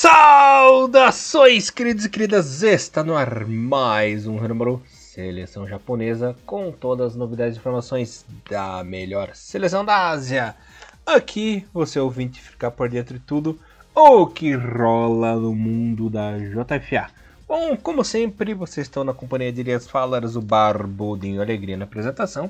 [0.00, 2.62] Saudações, queridos e queridas!
[2.62, 8.84] Está no ar mais um número Seleção Japonesa com todas as novidades e informações da
[8.84, 10.54] melhor seleção da Ásia.
[11.04, 13.58] Aqui você ouvinte ficar por dentro de tudo
[13.92, 17.10] o que rola no mundo da JFA.
[17.48, 22.48] Bom, como sempre, vocês estão na companhia de Elias Falaras, o Barbudinho Alegria na apresentação.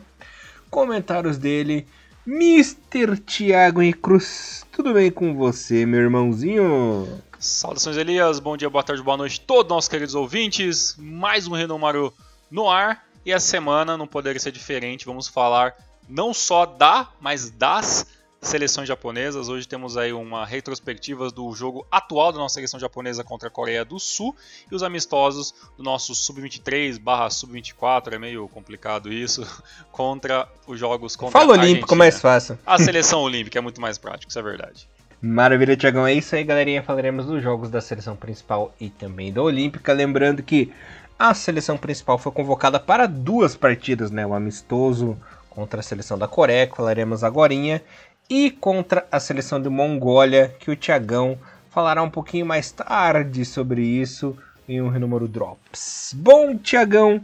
[0.69, 1.87] Comentários dele,
[2.27, 3.16] Mr.
[3.16, 4.66] Thiago e Cruz.
[4.71, 7.27] Tudo bem com você, meu irmãozinho?
[7.38, 8.41] Saudações, Elias.
[8.41, 10.96] Bom dia, boa tarde, boa noite, todos nossos queridos ouvintes.
[10.98, 12.12] Mais um Renomaru
[12.51, 13.06] no ar.
[13.24, 15.06] E a semana não poderia ser diferente.
[15.06, 15.77] Vamos falar
[16.09, 18.06] não só da, mas das
[18.41, 19.48] seleções japonesas.
[19.48, 23.84] Hoje temos aí uma retrospectiva do jogo atual da nossa seleção japonesa contra a Coreia
[23.84, 24.34] do Sul
[24.70, 29.46] e os amistosos do nosso sub-23 barra sub-24, é meio complicado isso,
[29.93, 32.59] contra os jogos contra Fala a olímpico mais fácil.
[32.66, 34.88] A seleção olímpica é muito mais prático, isso é verdade.
[35.21, 36.07] Maravilha, Tiagão.
[36.07, 36.83] É isso aí, galerinha.
[36.83, 39.93] Falaremos dos jogos da seleção principal e também da Olímpica.
[39.93, 40.73] Lembrando que
[41.19, 44.25] a seleção principal foi convocada para duas partidas, né?
[44.25, 45.19] O amistoso
[45.51, 47.83] contra a seleção da Coreia, que falaremos agorinha,
[48.30, 51.37] e contra a seleção de Mongólia, que o Tiagão
[51.69, 54.38] falará um pouquinho mais tarde sobre isso
[54.69, 56.15] em um Renúmero Drops.
[56.16, 57.21] Bom, Tiagão,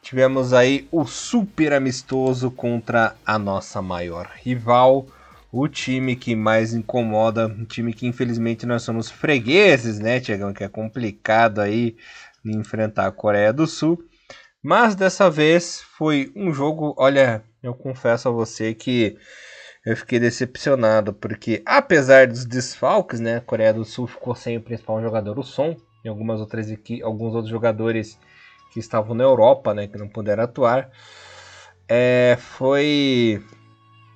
[0.00, 5.06] tivemos aí o super amistoso contra a nossa maior rival,
[5.52, 10.54] o time que mais incomoda, um time que infelizmente nós somos fregueses, né, Tiagão?
[10.54, 11.94] Que é complicado aí
[12.42, 14.02] enfrentar a Coreia do Sul.
[14.62, 19.18] Mas dessa vez foi um jogo, olha, eu confesso a você que
[19.84, 24.62] eu fiquei decepcionado, porque apesar dos desfalques, né, a Coreia do Sul ficou sem o
[24.62, 26.66] principal jogador, o Son, e algumas outras
[27.02, 28.18] alguns outros jogadores
[28.72, 30.90] que estavam na Europa, né, que não puderam atuar.
[31.88, 33.42] É, foi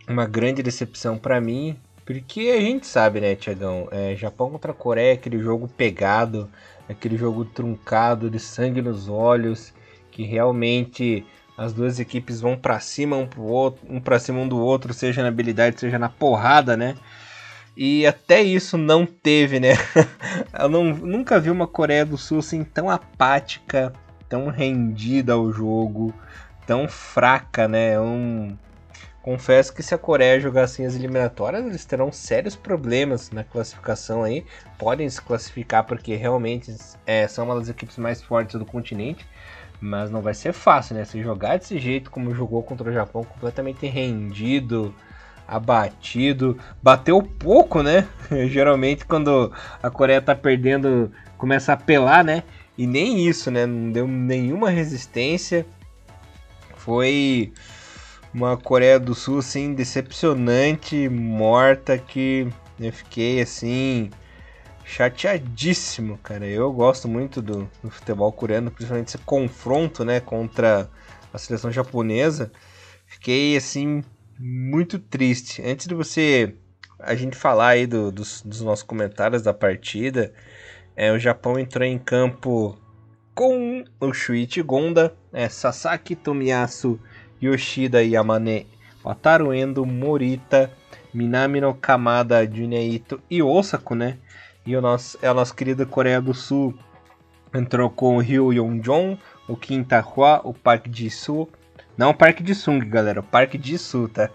[0.09, 5.15] uma grande decepção para mim, porque a gente sabe, né, Tiagão, é, Japão contra Coreia,
[5.15, 6.49] aquele jogo pegado,
[6.89, 9.75] aquele jogo truncado, de sangue nos olhos,
[10.11, 11.27] que realmente
[11.59, 14.93] as duas equipes vão para cima um pro outro, um para cima um do outro,
[14.93, 16.95] seja na habilidade, seja na porrada, né?
[17.77, 19.73] E até isso não teve, né?
[20.59, 23.93] Eu não, nunca vi uma Coreia do Sul assim tão apática,
[24.29, 26.15] tão rendida ao jogo,
[26.67, 28.01] tão fraca, né?
[28.01, 28.57] Um,
[29.27, 34.23] confesso que se a Coreia jogar assim as eliminatórias, eles terão sérios problemas na classificação
[34.23, 34.47] aí.
[34.79, 36.73] Podem se classificar porque realmente
[37.05, 39.27] é, são uma das equipes mais fortes do continente.
[39.81, 41.05] Mas não vai ser fácil, né?
[41.05, 44.95] Se jogar desse jeito como jogou contra o Japão, completamente rendido,
[45.47, 48.07] abatido, bateu pouco, né?
[48.47, 52.45] Geralmente quando a Coreia tá perdendo, começa a apelar, né?
[52.79, 53.67] E nem isso, né?
[53.67, 55.67] Não deu nenhuma resistência.
[56.77, 57.53] Foi
[58.37, 62.47] uma Coreia do Sul assim decepcionante, morta que
[62.79, 64.11] eu fiquei assim
[64.85, 66.47] chateadíssimo, cara.
[66.47, 70.87] Eu gosto muito do, do, futebol coreano, principalmente esse confronto, né, contra
[71.33, 72.53] a seleção japonesa.
[73.07, 74.05] Fiquei assim
[74.39, 75.63] muito triste.
[75.63, 76.55] Antes de você
[76.99, 80.35] a gente falar aí do, dos, dos, nossos comentários da partida,
[80.95, 82.79] é, o Japão entrou em campo
[83.35, 87.01] com o Shuichi Gonda, é, Sasaki Tomiyasu,
[87.43, 88.67] Yoshida Yamane,
[89.05, 90.71] Wataru Endo, Morita,
[91.15, 92.79] Minami no Kamada, Junya
[93.31, 94.19] e Osako, né?
[94.67, 96.75] E o nosso, a nossa querida Coreia do Sul
[97.55, 101.49] entrou com o Ryu Yong-jong, o Kim Ta-hwa, o Park Ji-soo.
[101.97, 104.29] Não o Park Ji-sung, galera, o Park Ji-soo, tá?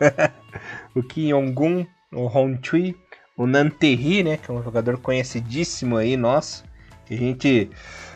[0.96, 2.98] o Kim Yong-gun, o Hong Chui,
[3.38, 6.64] o Nan Tae-hee, né, que é um jogador conhecidíssimo aí, nosso.
[7.06, 7.70] Que a gente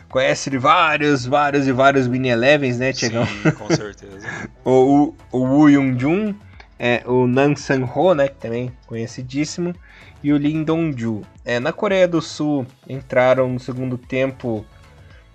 [0.08, 3.26] conhece de vários, vários e vários mini elevens, né, Tiagão?
[3.26, 4.26] Sim, com certeza.
[4.64, 6.34] o, o, o Woo Young-jun,
[6.78, 9.74] é, o Nan Sang-ho, né, que também é conhecidíssimo
[10.22, 11.22] e o Lim Dong-ju.
[11.44, 14.64] É, na Coreia do Sul entraram no segundo tempo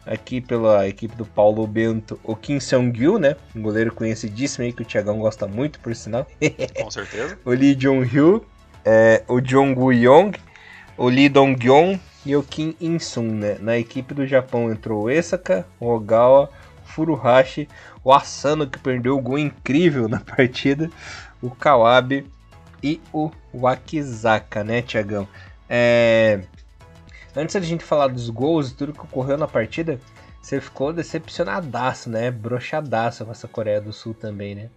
[0.06, 3.36] aqui pela equipe do Paulo Bento o Kim Seong-gyu, né?
[3.56, 6.28] Um goleiro conhecidíssimo aí que o Thiagão gosta muito, por sinal.
[6.82, 7.38] Com certeza.
[7.46, 8.46] o Lee Jong-hyo,
[8.84, 10.38] é, o Jong-gu-yong,
[10.98, 13.58] o Lee Dong-gyeon e o Kim In-sung, né?
[13.60, 16.50] Na equipe do Japão entrou Esaka, Ogawa,
[16.86, 17.68] Furuhashi,
[18.04, 20.90] o Asano que perdeu o gol incrível na partida,
[21.42, 22.26] o Kawabe
[22.84, 25.28] e o Wakizaka, né, Tiagão?
[25.70, 26.42] É...
[27.36, 30.00] Antes da gente falar dos gols e tudo que ocorreu na partida,
[30.42, 32.30] você ficou decepcionadaço, né?
[32.30, 34.70] Broxadaço com essa Coreia do Sul também, né?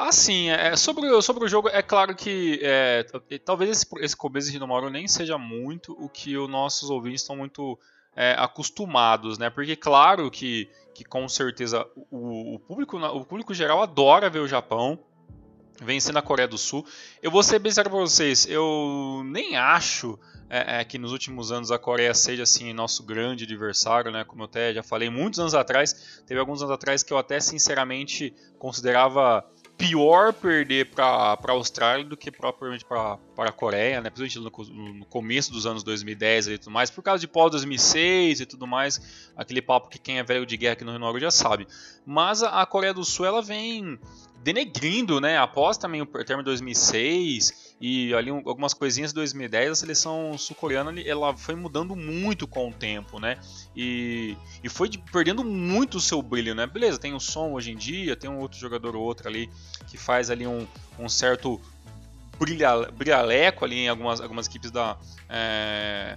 [0.00, 0.48] Ah, sim.
[0.48, 3.04] É, sobre, sobre o jogo, é claro que é,
[3.44, 7.34] talvez esse, esse começo de Nomoro nem seja muito o que os nossos ouvintes estão
[7.34, 7.76] muito
[8.14, 9.50] é, acostumados, né?
[9.50, 14.46] Porque claro que, que com certeza o, o, público, o público geral adora ver o
[14.46, 15.00] Japão
[15.82, 16.86] vencendo a Coreia do Sul.
[17.20, 20.16] Eu vou ser bem sério para vocês, eu nem acho
[20.48, 24.22] é, é, que nos últimos anos a Coreia seja assim nosso grande adversário, né?
[24.22, 27.40] Como eu até já falei muitos anos atrás, teve alguns anos atrás que eu até
[27.40, 29.44] sinceramente considerava
[29.78, 34.10] pior perder para a Austrália do que propriamente para a Coreia, né?
[34.10, 38.46] principalmente no, no, começo dos anos 2010 e tudo mais, por causa de pós-2006 e
[38.46, 41.30] tudo mais, aquele papo que quem é velho de guerra aqui no Rio Norte já
[41.30, 41.68] sabe.
[42.04, 44.00] Mas a, a Coreia do Sul ela vem
[44.42, 45.38] denegrindo, né?
[45.38, 50.92] Após também o termo de 2006 e ali algumas coisinhas de 2010, a seleção sul-coreana
[51.00, 53.38] ela foi mudando muito com o tempo, né?
[53.76, 56.66] E, e foi perdendo muito o seu brilho, né?
[56.66, 59.50] Beleza, tem o som hoje em dia, tem um outro jogador ou outro ali
[59.86, 60.66] que faz ali um,
[60.98, 61.60] um certo
[62.38, 64.96] brilha, brilhaleco ali em algumas, algumas equipes da.
[65.28, 66.16] É,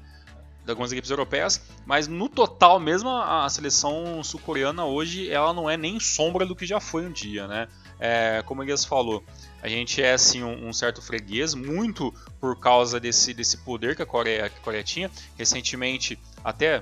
[0.63, 5.75] de algumas equipes europeias, mas no total mesmo a seleção sul-coreana hoje ela não é
[5.75, 7.67] nem sombra do que já foi um dia, né?
[8.01, 9.23] É, como o Elias falou,
[9.61, 14.01] a gente é assim um, um, certo freguês, muito por causa desse, desse poder que
[14.01, 15.11] a, Coreia, que a Coreia tinha.
[15.37, 16.81] Recentemente, até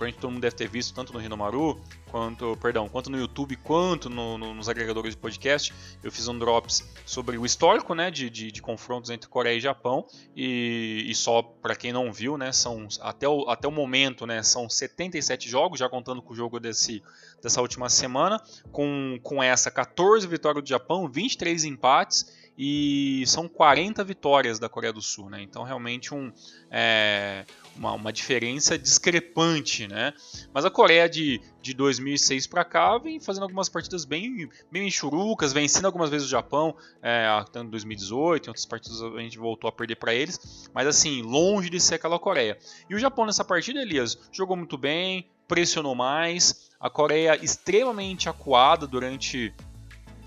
[0.00, 1.78] provavelmente todo mundo deve ter visto, tanto no Rinomaru,
[2.10, 6.38] quanto, perdão, quanto no YouTube, quanto no, no, nos agregadores de podcast, eu fiz um
[6.38, 11.14] drops sobre o histórico, né, de, de, de confrontos entre Coreia e Japão, e, e
[11.14, 15.50] só para quem não viu, né, são até o, até o momento, né, são 77
[15.50, 17.02] jogos, já contando com o jogo desse,
[17.42, 18.42] dessa última semana,
[18.72, 24.92] com, com essa 14 vitórias do Japão, 23 empates, e são 40 vitórias da Coreia
[24.92, 25.40] do Sul, né?
[25.40, 26.30] Então realmente um,
[26.70, 30.12] é, uma, uma, diferença discrepante, né?
[30.52, 35.52] Mas a Coreia de, de 2006 para cá vem fazendo algumas partidas bem, bem enxurucas,
[35.52, 37.26] vencendo algumas vezes o Japão, é,
[37.56, 41.70] em 2018, em outras partidas a gente voltou a perder para eles, mas assim, longe
[41.70, 42.58] de ser aquela Coreia.
[42.88, 48.86] E o Japão nessa partida, Elias, jogou muito bem, pressionou mais, a Coreia extremamente acuada
[48.86, 49.52] durante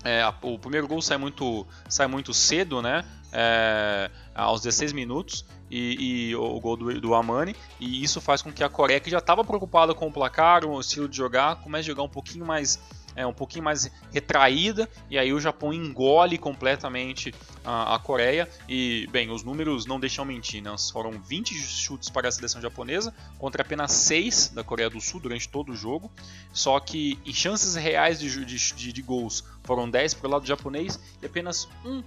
[0.04, 3.02] é, o primeiro gol sai muito, sai muito cedo, né?
[3.36, 8.52] É, aos 16 minutos e, e o gol do, do, Amani e isso faz com
[8.52, 11.88] que a Coreia que já estava preocupada com o placar, o estilo de jogar, comece
[11.88, 12.78] a jogar um pouquinho mais
[13.16, 17.32] é, um pouquinho mais retraída, e aí o Japão engole completamente
[17.64, 18.48] a, a, Coreia.
[18.68, 20.74] E, bem, os números não deixam mentir, né?
[20.92, 25.48] Foram 20 chutes para a seleção japonesa contra apenas 6 da Coreia do Sul durante
[25.48, 26.10] todo o jogo.
[26.52, 30.46] Só que em chances reais de, de, de, de gols foram 10 para o lado
[30.46, 32.04] japonês e apenas um é,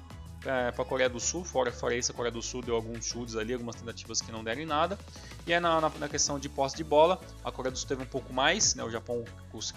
[0.47, 3.35] para a Coreia do Sul, fora, fora isso, a Coreia do Sul deu alguns chutes
[3.35, 4.97] ali, algumas tentativas que não deram em nada.
[5.45, 8.01] E aí na, na, na, questão de posse de bola, a Coreia do Sul teve
[8.01, 9.73] um pouco mais, né, o Japão, que os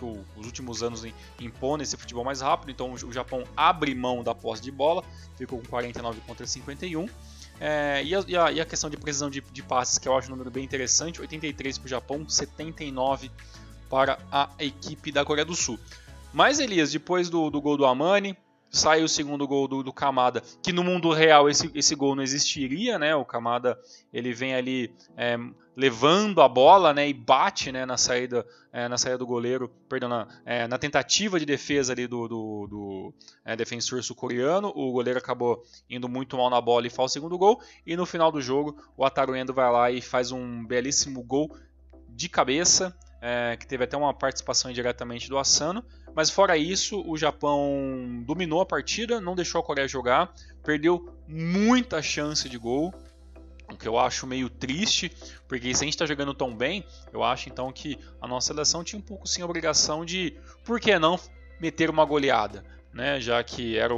[0.46, 1.04] últimos anos
[1.40, 5.02] impõe esse futebol mais rápido, então o, o Japão abre mão da posse de bola,
[5.36, 7.08] ficou com 49 contra 51.
[7.58, 10.16] É, e, a, e, a, e, a, questão de precisão de, de, passes, que eu
[10.16, 13.30] acho um número bem interessante, 83 para o Japão, 79
[13.90, 15.78] para a equipe da Coreia do Sul.
[16.32, 18.36] Mas Elias, depois do, do gol do Amani,
[18.70, 22.22] sai o segundo gol do, do Kamada, que no mundo real esse, esse gol não
[22.22, 23.14] existiria, né?
[23.14, 23.78] O Kamada
[24.12, 25.36] ele vem ali é,
[25.76, 27.08] levando a bola, né?
[27.08, 27.84] E bate, né?
[27.84, 32.06] Na saída, é, na saída do goleiro, perdão, na, é, na tentativa de defesa ali
[32.06, 33.14] do, do, do
[33.44, 34.72] é, defensor sul-coreano.
[34.74, 37.60] O goleiro acabou indo muito mal na bola e faz o segundo gol.
[37.84, 41.50] E no final do jogo, o Ataru Endo vai lá e faz um belíssimo gol
[42.08, 45.84] de cabeça é, que teve até uma participação indiretamente do Asano.
[46.14, 50.32] Mas fora isso, o Japão dominou a partida, não deixou a Coreia jogar,
[50.62, 52.92] perdeu muita chance de gol,
[53.72, 55.12] o que eu acho meio triste,
[55.46, 58.82] porque se a gente está jogando tão bem, eu acho então que a nossa seleção
[58.82, 61.18] tinha um pouco sim a obrigação de, por que não,
[61.60, 63.94] meter uma goleada né, já que era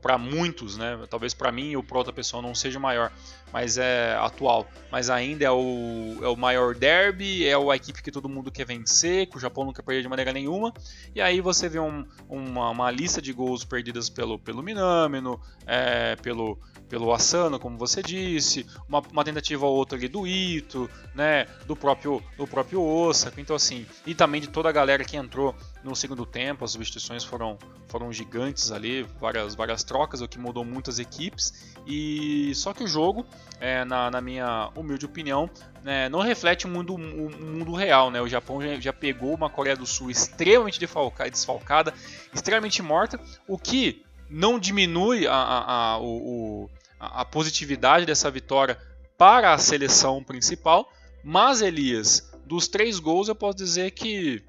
[0.00, 3.12] para muitos, né, talvez para mim ou para outra pessoa não seja maior,
[3.52, 8.12] mas é atual, mas ainda é o, é o maior derby, é a equipe que
[8.12, 10.72] todo mundo quer vencer, que o Japão nunca perdeu de maneira nenhuma,
[11.14, 16.14] e aí você vê um, uma, uma, lista de gols perdidas pelo, pelo Minamino, é,
[16.16, 16.56] pelo,
[16.90, 21.76] pelo Asano, como você disse, uma, uma, tentativa ou outra ali do Ito, né, do
[21.76, 25.54] próprio, do próprio Osaka, então assim, e também de toda a galera que entrou
[25.84, 27.56] no segundo tempo, as substituições foram,
[27.86, 31.74] foram gigantes ali, várias, várias trocas, o que mudou muitas equipes.
[31.86, 33.24] E só que o jogo,
[33.60, 35.48] é, na, na, minha humilde opinião,
[35.84, 38.10] é, não reflete o mundo, o mundo real.
[38.10, 38.20] Né?
[38.20, 41.94] O Japão já, já pegou uma Coreia do Sul extremamente desfalcada,
[42.34, 48.78] extremamente morta, o que não diminui a, a, a, o, a positividade dessa vitória
[49.16, 50.92] para a seleção principal.
[51.24, 54.44] Mas, Elias, dos três gols eu posso dizer que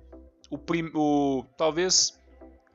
[0.50, 2.20] o, prim, o talvez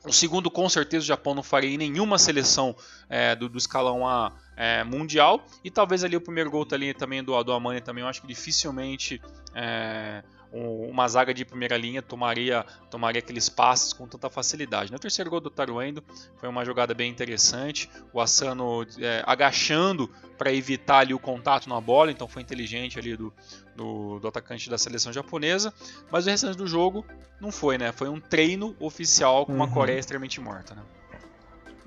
[0.06, 2.76] o segundo, com certeza, o Japão não faria em nenhuma seleção
[3.08, 5.44] é, do, do, escalão A é, mundial.
[5.64, 8.26] E talvez ali o primeiro gol ali também do, do Amani também, eu acho que
[8.28, 9.20] dificilmente
[9.52, 10.22] é,
[10.52, 14.92] uma zaga de primeira linha tomaria, tomaria aqueles passes com tanta facilidade.
[14.92, 16.02] No terceiro gol do Taruendo
[16.38, 21.80] foi uma jogada bem interessante, o Asano é, agachando para evitar ali o contato na
[21.80, 23.32] bola, então foi inteligente ali do,
[23.74, 25.72] do, do, atacante da seleção japonesa,
[26.10, 27.04] mas o restante do jogo
[27.40, 27.92] não foi, né?
[27.92, 29.72] Foi um treino oficial com uma uhum.
[29.72, 30.82] Coreia extremamente morta, né?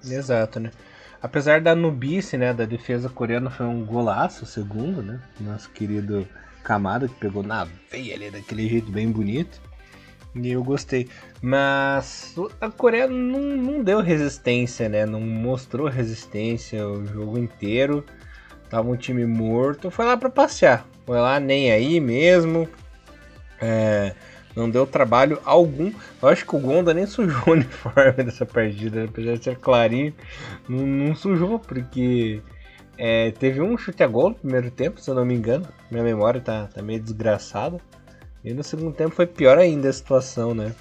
[0.03, 0.71] Exato, né?
[1.21, 5.21] Apesar da nubice, né, da defesa coreana foi um golaço, o segundo, né?
[5.39, 6.27] Nosso querido
[6.63, 9.61] Kamada que pegou na veia ali daquele jeito bem bonito.
[10.35, 11.07] E eu gostei.
[11.41, 15.05] Mas a Coreia não, não deu resistência, né?
[15.05, 18.05] Não mostrou resistência o jogo inteiro.
[18.69, 19.89] Tava um time morto.
[19.89, 20.85] Foi lá para passear.
[21.05, 22.69] Foi lá nem aí mesmo.
[23.59, 24.13] É,
[24.55, 25.91] não deu trabalho algum.
[26.21, 29.07] Eu acho que o Gonda nem sujou o uniforme dessa partida, né?
[29.09, 30.13] apesar de ser clarinho,
[30.67, 32.41] não, não sujou, porque
[33.01, 35.65] é, teve um chute a gol no primeiro tempo, se eu não me engano.
[35.89, 37.79] Minha memória tá, tá meio desgraçada.
[38.43, 40.75] E no segundo tempo foi pior ainda a situação, né?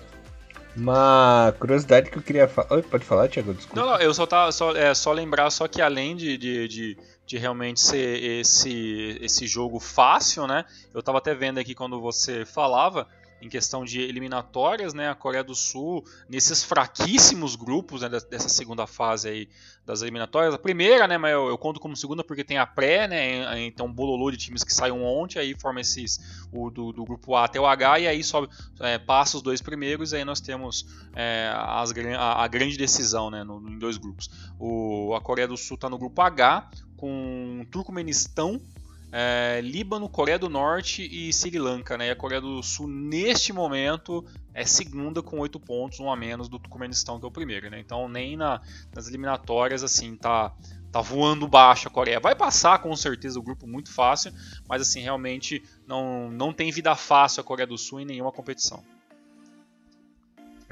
[0.77, 2.83] Uma curiosidade que eu queria falar.
[2.83, 3.55] Pode falar, Thiago?
[3.55, 3.81] Desculpa.
[3.81, 6.99] Não, não, eu só, tá, só, é, só lembrar só que além de, de, de,
[7.25, 10.65] de, realmente ser esse, esse jogo fácil, né?
[10.93, 13.07] Eu tava até vendo aqui quando você falava
[13.41, 15.09] em questão de eliminatórias, né?
[15.09, 19.49] A Coreia do Sul, nesses fraquíssimos grupos né, dessa segunda fase aí
[19.87, 20.55] das eliminatórias.
[20.55, 21.17] A primeira, né?
[21.17, 23.65] Mas eu, eu conto como segunda porque tem a pré, né?
[23.67, 26.19] Então, bololô de times que saem ontem, aí forma esses
[26.53, 28.49] o do, do, grupo A até o H, e aí sobe,
[28.81, 33.31] é, passa os dois primeiros, e aí nós temos é, as, a, a, grande decisão,
[33.31, 33.45] né?
[33.45, 34.29] No, em dois grupos.
[34.59, 38.61] O, a Coreia do Sul está no grupo H, com Turcomenistão
[39.11, 41.97] é, Líbano, Coreia do Norte e Sri Lanka.
[41.97, 42.09] Né?
[42.09, 46.49] E a Coreia do Sul, neste momento, é segunda com oito pontos, um a menos
[46.49, 47.71] do Turcomenistão, que é o primeiro.
[47.71, 47.81] Né?
[47.81, 48.61] Então, nem na,
[48.95, 50.53] nas eliminatórias, assim, tá,
[50.93, 52.21] tá voando baixo a Coreia.
[52.21, 54.33] Vai passar, com certeza, o grupo muito fácil,
[54.69, 58.83] mas, assim, realmente não, não tem vida fácil a Coreia do Sul em nenhuma competição.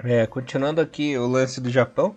[0.04, 2.14] É, continuando aqui o lance do Japão,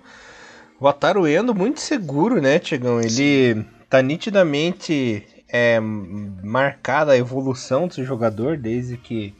[0.82, 3.00] o Ataru Endo muito seguro, né, Tiagão?
[3.00, 9.34] Ele tá nitidamente é marcada a evolução desse jogador desde que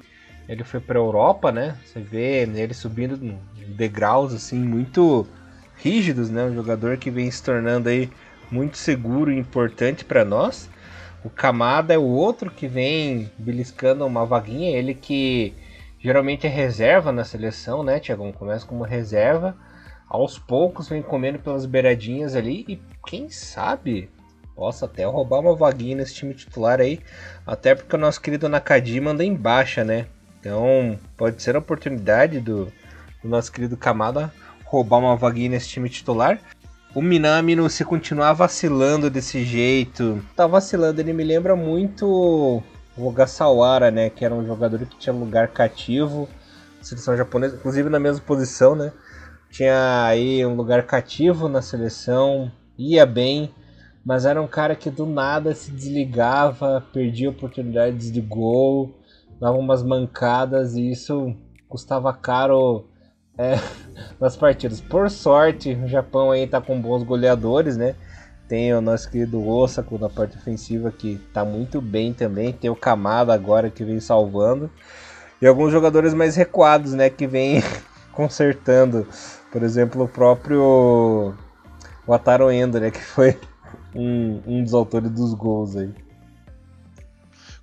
[0.48, 1.78] ele foi para a Europa, né?
[1.86, 3.18] Você vê ele subindo
[3.68, 5.28] degraus assim muito
[5.76, 6.44] rígidos, né?
[6.44, 8.10] Um jogador que vem se tornando aí
[8.52, 10.68] muito seguro e importante para nós.
[11.24, 15.54] O Kamada é o outro que vem beliscando uma vaguinha, ele que
[16.00, 18.32] geralmente é reserva na seleção, né, Tiagão?
[18.32, 19.56] Começa como reserva,
[20.08, 24.10] aos poucos vem comendo pelas beiradinhas ali e quem sabe
[24.60, 27.00] possa até roubar uma vaguinha nesse time titular aí.
[27.48, 30.08] Até porque o nosso querido Nakajima anda em baixa, né?
[30.38, 32.66] Então pode ser a oportunidade do,
[33.24, 34.34] do nosso querido Kamada
[34.66, 36.38] roubar uma vaguinha nesse time titular.
[36.94, 41.00] O Minamino, se continuar vacilando desse jeito, tá vacilando.
[41.00, 44.10] Ele me lembra muito o Ogasawara, né?
[44.10, 46.28] Que era um jogador que tinha lugar cativo,
[46.82, 48.92] seleção japonesa, inclusive na mesma posição, né?
[49.50, 53.54] Tinha aí um lugar cativo na seleção, ia bem,
[54.10, 58.98] mas era um cara que do nada se desligava, perdia oportunidades de gol,
[59.40, 61.36] dava umas mancadas e isso
[61.68, 62.88] custava caro
[63.38, 63.54] é,
[64.20, 64.82] nas partidas.
[64.82, 67.94] Por sorte, o Japão aí tá com bons goleadores, né?
[68.48, 72.52] Tem o nosso querido Osako na parte ofensiva que tá muito bem também.
[72.52, 74.72] Tem o Kamada agora que vem salvando.
[75.40, 77.12] E alguns jogadores mais recuados, né?
[77.12, 77.62] Que vem
[78.12, 79.08] consertando.
[79.52, 81.36] Por exemplo, o próprio
[82.08, 82.90] Wataru Endo, né?
[82.90, 83.38] Que foi
[84.00, 85.90] um, um dos autores dos gols aí.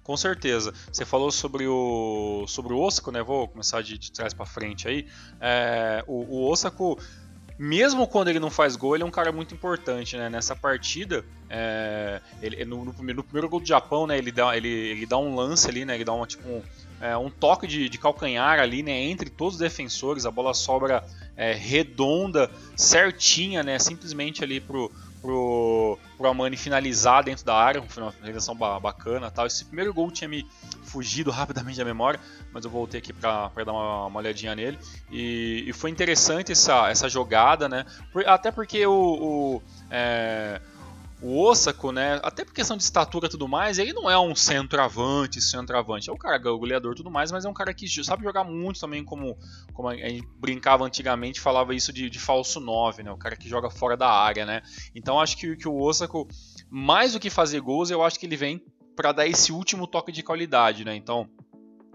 [0.06, 0.72] Com certeza.
[0.92, 3.24] Você falou sobre o sobre o Osako, né?
[3.24, 5.04] Vou começar de, de trás para frente aí.
[5.40, 6.96] É, o, o Osako,
[7.58, 10.30] mesmo quando ele não faz gol, ele é um cara muito importante, né?
[10.30, 14.16] Nessa partida, é, ele, no, no, primeiro, no, primeiro, gol do Japão, né?
[14.16, 15.96] Ele dá, ele, ele dá um lance ali, né?
[15.96, 16.62] Ele dá uma, tipo, um,
[17.00, 18.92] é, um toque de, de, calcanhar ali, né?
[18.92, 21.02] Entre todos os defensores, a bola sobra
[21.36, 23.76] é, redonda, certinha, né?
[23.80, 24.88] Simplesmente ali pro
[25.20, 29.46] pro, pro Amani finalizar dentro da área, uma finalização bacana tal.
[29.46, 30.46] Esse primeiro gol tinha me
[30.84, 32.20] fugido rapidamente da memória,
[32.52, 34.78] mas eu voltei aqui para dar uma, uma, olhadinha nele.
[35.10, 37.84] E, e, foi interessante essa, essa jogada, né?
[38.26, 40.60] Até porque o, o é,
[41.20, 44.34] o Osako, né, até por questão de estatura e tudo mais, ele não é um
[44.34, 46.10] centroavante, centroavante.
[46.10, 48.80] É um cara goleador e tudo mais, mas é um cara que sabe jogar muito
[48.80, 49.36] também, como,
[49.72, 53.10] como a gente brincava antigamente, falava isso de, de falso 9, né?
[53.10, 54.62] O cara que joga fora da área, né?
[54.94, 56.28] Então acho que, que o Osako,
[56.68, 58.62] mais do que fazer gols, eu acho que ele vem
[58.94, 60.96] para dar esse último toque de qualidade, né?
[60.96, 61.28] Então,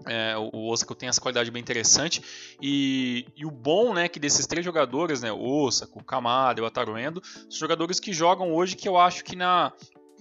[0.06, 2.22] é, o Osaka tem essa qualidade bem interessante
[2.60, 6.62] e, e, o bom né que desses três jogadores né o Osaka, o Kamada e
[6.62, 9.72] o Ataruendo são jogadores que jogam hoje que eu acho que na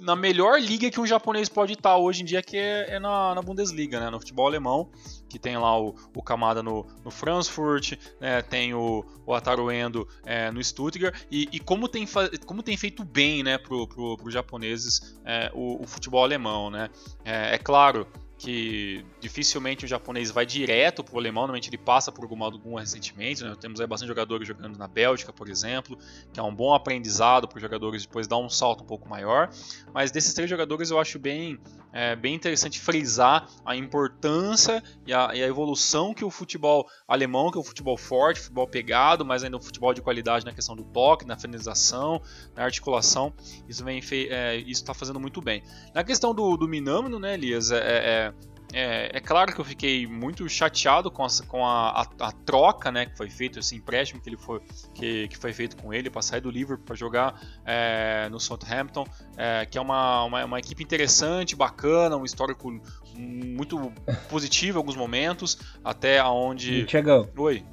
[0.02, 3.36] na melhor liga que um japonês pode estar hoje em dia, que é, é na,
[3.36, 4.10] na, Bundesliga, né?
[4.10, 4.90] no futebol alemão,
[5.30, 8.42] que tem lá o, o Kamada no, no Frankfurt, né?
[8.42, 12.06] tem o, o Ataru Endo é, no Stuttgart, e, e, como, tem,
[12.48, 16.72] como tem feito bem né, para pro, pro japoneses é, o, o, futebol alemão.
[16.72, 16.90] Né?
[17.24, 18.08] É, é claro
[18.42, 22.80] que dificilmente o japonês vai direto para o alemão, normalmente ele passa por alguma, alguma
[22.80, 23.44] recentemente.
[23.44, 23.56] Né?
[23.60, 25.96] Temos aí bastante jogadores jogando na Bélgica, por exemplo,
[26.34, 29.52] que é um bom aprendizado para os jogadores depois dar um salto um pouco maior.
[29.94, 31.60] Mas desses três jogadores eu acho bem,
[31.94, 37.52] é, bem interessante frisar a importância e a, e a, evolução que o futebol alemão,
[37.52, 40.76] que é um futebol forte, futebol pegado, mas ainda um futebol de qualidade na questão
[40.76, 42.20] do toque, na finalização,
[42.56, 43.32] na articulação,
[43.70, 45.62] isso vem é, isso está fazendo muito bem.
[45.94, 48.31] Na questão do, do Minamino, né, Elias, é,
[48.74, 52.92] é, é claro que eu fiquei muito chateado com, a, com a, a, a, troca
[52.92, 54.62] né, que foi feito, esse empréstimo que, ele foi,
[54.94, 59.06] que, que foi feito com ele para sair do Liverpool para jogar é, no Southampton,
[59.38, 62.82] é, que é uma, uma, uma, equipe interessante, bacana, um histórico
[63.16, 63.92] muito
[64.30, 66.88] positivo em alguns momentos, até onde.
[66.88, 67.30] Chegou.
[67.38, 67.64] Oi.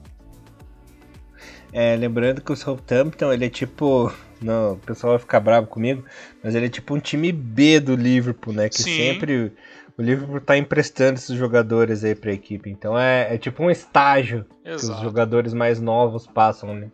[1.72, 4.12] É, lembrando que o Southampton ele é tipo.
[4.40, 6.04] Não, o pessoal vai ficar bravo comigo,
[6.42, 8.68] mas ele é tipo um time B do Liverpool, né?
[8.68, 8.96] Que Sim.
[8.96, 9.52] sempre
[9.98, 12.70] o Liverpool tá emprestando esses jogadores aí pra equipe.
[12.70, 14.86] Então é, é tipo um estágio Exato.
[14.86, 16.88] que os jogadores mais novos passam, né?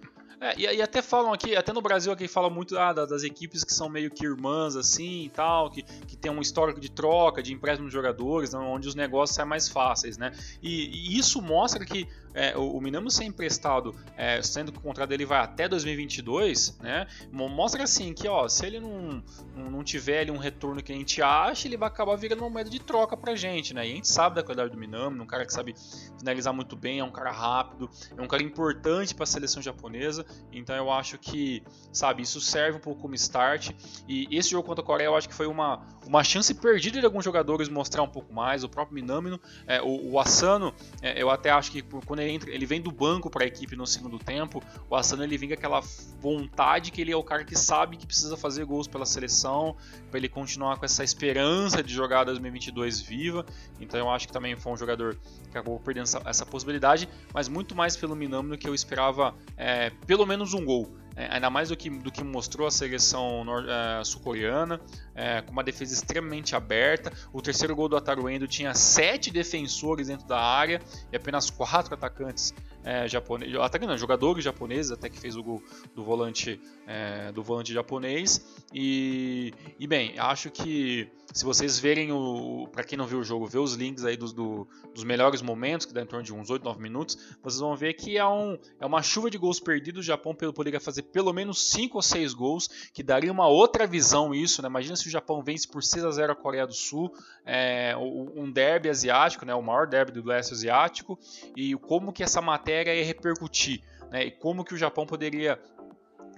[0.45, 3.65] É, e, e, até falam aqui, até no Brasil aqui fala muito ah, das equipes
[3.65, 7.43] que são meio que irmãs assim e tal, que, que tem um histórico de troca,
[7.43, 10.33] de empréstimo de jogadores, né, onde os negócios saem mais fáceis, né?
[10.63, 14.81] E, e isso mostra que é, o, o Minamo ser emprestado, é, sendo que o
[14.81, 17.07] contrato dele vai até 2022, né?
[17.31, 19.23] Mostra assim que, ó, se ele não,
[19.55, 22.69] não tiver ali um retorno que a gente acha, ele vai acabar virando uma moeda
[22.69, 23.87] de troca pra gente, né?
[23.87, 25.75] E a gente sabe da qualidade do Minamo, um cara que sabe
[26.19, 30.27] finalizar muito bem, é um cara rápido, é um cara importante para a seleção japonesa.
[30.53, 31.63] Então eu acho que,
[31.93, 33.71] sabe, isso serve um pouco como start.
[34.09, 37.07] E esse jogo contra a Coreia eu acho que foi uma, uma chance perdida de
[37.07, 38.63] alguns jogadores mostrar um pouco mais.
[38.63, 40.73] O próprio Minamino, é, o, o Asano,
[41.03, 43.75] é, eu até acho que quando ele entra, ele vem do banco para a equipe
[43.77, 44.63] no segundo tempo.
[44.89, 45.81] O Asano ele vem com aquela
[46.21, 49.77] vontade que ele é o cara que sabe que precisa fazer gols pela seleção,
[50.11, 53.45] para ele continuar com essa esperança de jogar 2022 viva.
[53.81, 57.49] Então eu acho que também foi um jogador que acabou perdendo essa, essa possibilidade, mas
[57.49, 60.97] muito mais pelo Minamino que eu esperava é, pelo menos um gol.
[61.17, 64.81] É, ainda mais do que, do que mostrou a seleção é, sul-coreana,
[65.15, 67.13] é, com uma defesa extremamente aberta.
[67.33, 70.83] O terceiro gol do Ataruendo tinha sete defensores dentro da área
[71.13, 73.55] e apenas quatro atacantes é, japoneses,
[73.87, 75.63] não, jogadores japoneses, até que fez o gol
[75.95, 78.65] do volante, é, do volante japonês.
[78.73, 83.45] E, e bem, acho que se vocês verem o, para quem não viu o jogo,
[83.45, 86.49] ver os links aí dos, do, dos melhores momentos, que dá em torno de uns
[86.49, 90.05] 8, 9 minutos, vocês vão ver que é, um, é uma chuva de gols perdidos.
[90.05, 94.33] O Japão poderia fazer pelo menos 5 ou 6 gols, que daria uma outra visão
[94.33, 94.69] isso, né?
[94.69, 97.13] Imagina se o Japão vence por 6 a 0 a Coreia do Sul,
[97.45, 99.53] é, um derby asiático, né?
[99.57, 101.19] O maior derby do leste asiático,
[101.57, 103.83] e como que essa matéria ia repercutir.
[104.11, 105.59] Né, e como que o Japão poderia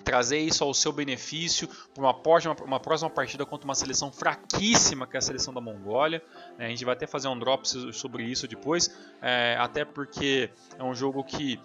[0.06, 5.04] trazer isso ao seu benefício para uma, próxima, uma próxima partida contra uma seleção fraquíssima,
[5.04, 6.22] que é a seleção da Mongólia.
[6.56, 8.88] Né, a gente vai até fazer um drop sobre isso depois,
[9.20, 11.60] é, até porque é um jogo que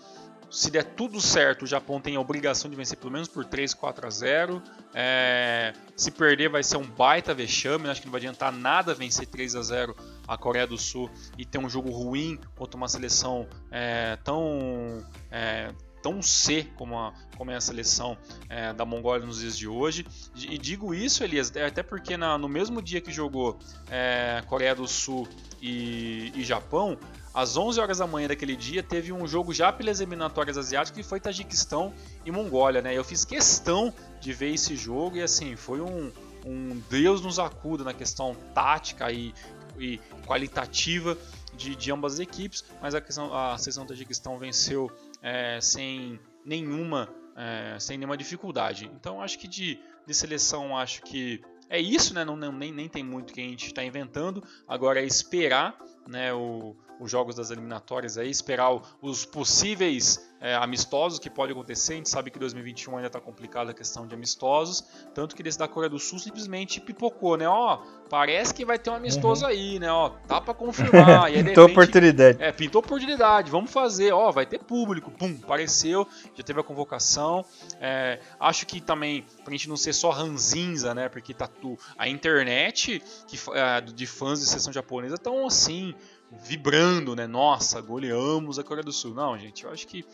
[0.49, 3.75] se der tudo certo, o Japão tem a obrigação de vencer pelo menos por 3,
[3.75, 4.61] 4 a 0.
[4.91, 7.87] É, se perder, vai ser um baita vexame.
[7.87, 9.95] Acho que não vai adiantar nada vencer 3 a 0
[10.27, 15.05] a Coreia do Sul e ter um jogo ruim contra uma seleção é, tão.
[15.31, 18.17] É, tão C como, a, como é a seleção
[18.49, 20.05] é, da Mongólia nos dias de hoje.
[20.35, 23.59] E digo isso, Elias, até porque na, no mesmo dia que jogou
[23.89, 25.27] é, Coreia do Sul
[25.61, 26.97] e, e Japão,
[27.33, 31.07] às 11 horas da manhã daquele dia, teve um jogo já pelas eliminatórias asiáticas que
[31.07, 31.93] foi Tajiquistão
[32.25, 32.97] e Mongólia, né?
[32.97, 36.11] Eu fiz questão de ver esse jogo e assim, foi um,
[36.45, 39.33] um Deus nos acuda na questão tática e,
[39.79, 41.17] e qualitativa
[41.55, 47.09] de, de, ambas as equipes, mas a, questão, a seleção Tajiquistão venceu é, sem nenhuma
[47.35, 48.89] é, sem nenhuma dificuldade.
[48.95, 52.25] Então acho que de, de seleção acho que é isso, né?
[52.25, 54.43] Não, nem, nem tem muito que a gente está inventando.
[54.67, 61.17] Agora é esperar né, o, os jogos das eliminatórias aí, esperar os possíveis é, amistosos
[61.17, 61.93] que pode acontecer.
[61.93, 64.83] A gente sabe que 2021 ainda está complicada a questão de amistosos,
[65.13, 67.47] tanto que desse da Coreia do Sul simplesmente pipocou, né?
[67.47, 69.51] Ó, parece que vai ter um amistoso uhum.
[69.51, 69.91] aí, né?
[69.91, 71.31] Ó, tá para confirmar.
[71.33, 72.37] e pintou oportunidade.
[72.41, 73.49] É, pintou oportunidade.
[73.49, 74.11] Vamos fazer.
[74.11, 75.09] Ó, vai ter público.
[75.09, 76.07] Pum, apareceu.
[76.35, 77.43] Já teve a convocação.
[77.79, 81.09] É, acho que também pra gente não ser só ranzinza, né?
[81.09, 85.95] Porque tá tu, a internet que, é, de fãs de sessão japonesa estão assim
[86.31, 87.27] vibrando, né?
[87.27, 89.13] Nossa, goleamos a Coreia do Sul.
[89.13, 90.05] Não, gente, eu acho que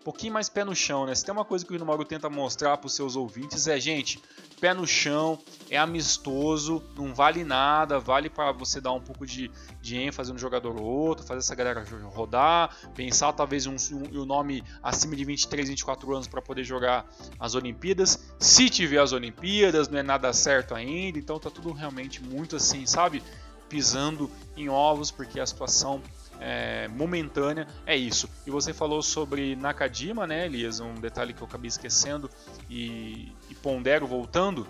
[0.00, 1.14] um pouquinho mais pé no chão, né?
[1.14, 4.22] Se tem uma coisa que o Mauro tenta mostrar para os seus ouvintes é, gente,
[4.60, 9.50] pé no chão, é amistoso, não vale nada, vale para você dar um pouco de,
[9.82, 14.24] de ênfase no jogador ou outro, fazer essa galera rodar, pensar talvez um, um, um
[14.24, 17.04] nome acima de 23, 24 anos para poder jogar
[17.38, 18.32] as Olimpíadas.
[18.38, 22.86] Se tiver as Olimpíadas, não é nada certo ainda, então tá tudo realmente muito assim,
[22.86, 23.22] sabe?
[23.68, 26.02] Pisando em ovos, porque a situação
[26.40, 28.28] é, momentânea é isso.
[28.46, 30.80] E você falou sobre Nakajima, né, Elias?
[30.80, 32.30] Um detalhe que eu acabei esquecendo
[32.68, 34.66] e, e pondero voltando.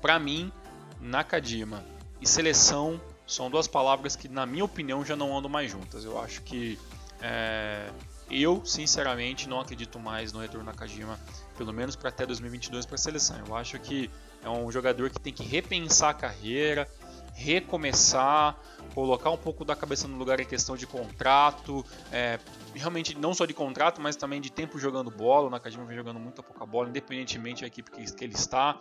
[0.00, 0.52] Para mim,
[1.00, 1.84] Nakajima
[2.20, 6.04] e seleção são duas palavras que, na minha opinião, já não andam mais juntas.
[6.04, 6.78] Eu acho que
[7.20, 7.90] é,
[8.30, 11.18] eu, sinceramente, não acredito mais no retorno Nakajima,
[11.56, 13.36] pelo menos para até 2022 para seleção.
[13.46, 14.10] Eu acho que
[14.44, 16.88] é um jogador que tem que repensar a carreira,
[17.36, 18.58] recomeçar,
[18.94, 22.40] colocar um pouco da cabeça no lugar em questão de contrato, é,
[22.74, 25.48] realmente não só de contrato, mas também de tempo jogando bola.
[25.48, 28.78] O Nakajima vem jogando muito pouca bola, independentemente da equipe que, que ele está.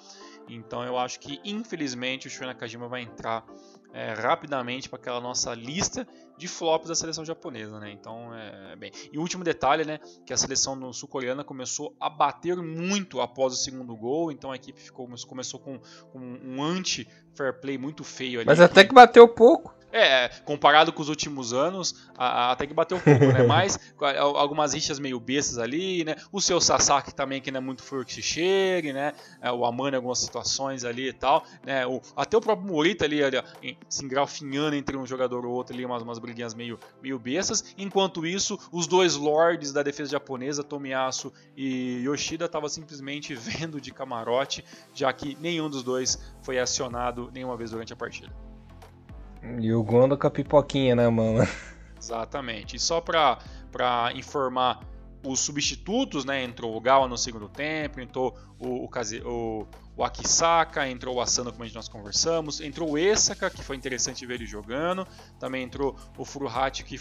[0.48, 3.46] Então eu acho que infelizmente o Shuei Nakajima vai entrar
[3.96, 6.06] é, rapidamente para aquela nossa lista
[6.38, 7.90] de flops da seleção japonesa, né?
[7.92, 8.92] Então, é, bem.
[9.10, 13.56] E o último detalhe, né, que a seleção sul-coreana começou a bater muito após o
[13.56, 15.80] segundo gol, então a equipe ficou, começou com,
[16.12, 18.48] com um anti-fair play muito feio ali.
[18.48, 19.75] Mas até que bateu pouco.
[19.98, 23.44] É, comparado com os últimos anos, a, a, até que bateu um pouco, né?
[23.48, 23.80] Mas
[24.20, 26.18] algumas rixas meio bestas ali, né?
[26.34, 29.14] O seu Sasaki também, que não é muito furo que se chegue, né?
[29.42, 31.88] É, o Amano em algumas situações ali e tal, né?
[31.88, 35.74] O, até o próprio Morita ali, ali em, se engralfinhando entre um jogador ou outro
[35.74, 37.74] ali, umas, umas briguinhas meio, meio bestas.
[37.78, 43.94] Enquanto isso, os dois lords da defesa japonesa, Tomiyasu e Yoshida, estavam simplesmente vendo de
[43.94, 44.62] camarote,
[44.94, 48.45] já que nenhum dos dois foi acionado nenhuma vez durante a partida.
[49.60, 51.36] E o Gondo com a pipoquinha na mão.
[51.36, 51.48] Né?
[52.00, 52.76] Exatamente.
[52.76, 53.40] E só para
[54.14, 54.80] informar
[55.26, 56.44] os substitutos, né?
[56.44, 58.90] Entrou o Gawa no segundo tempo, entrou o, o,
[59.26, 63.64] o, o Akisaka, entrou o Asano, como a gente nós conversamos, entrou o Esaka, que
[63.64, 65.08] foi interessante ver ele jogando,
[65.40, 67.00] também entrou o Furuhachi, que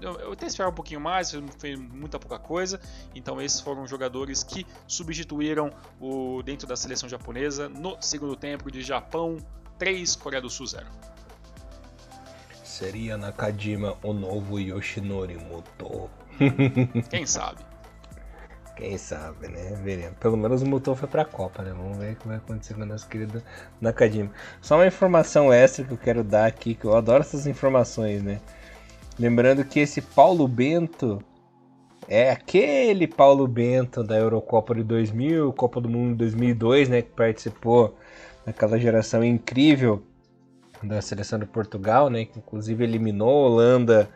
[0.00, 2.80] eu até esperava um pouquinho mais, fez muita pouca coisa.
[3.14, 8.82] Então esses foram jogadores que substituíram o dentro da seleção japonesa no segundo tempo de
[8.82, 9.38] Japão
[9.78, 10.86] 3, Coreia do Sul 0.
[12.78, 16.08] Seria Nakajima o novo Yoshinori Muto?
[17.10, 17.58] Quem sabe?
[18.76, 19.76] Quem sabe, né?
[19.82, 20.16] Veremos.
[20.20, 21.74] Pelo menos o Muto foi pra Copa, né?
[21.76, 23.42] Vamos ver o que vai acontecer com o nosso querido
[23.80, 24.30] Nakajima.
[24.62, 28.40] Só uma informação extra que eu quero dar aqui, que eu adoro essas informações, né?
[29.18, 31.20] Lembrando que esse Paulo Bento
[32.06, 37.02] é aquele Paulo Bento da Eurocopa de 2000, Copa do Mundo de 2002, né?
[37.02, 37.98] Que participou
[38.46, 40.00] daquela geração incrível
[40.82, 44.08] da seleção de Portugal, né, que inclusive eliminou a Holanda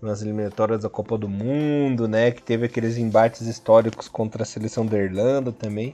[0.00, 4.86] nas eliminatórias da Copa do Mundo, né, que teve aqueles embates históricos contra a seleção
[4.86, 5.92] da Irlanda também.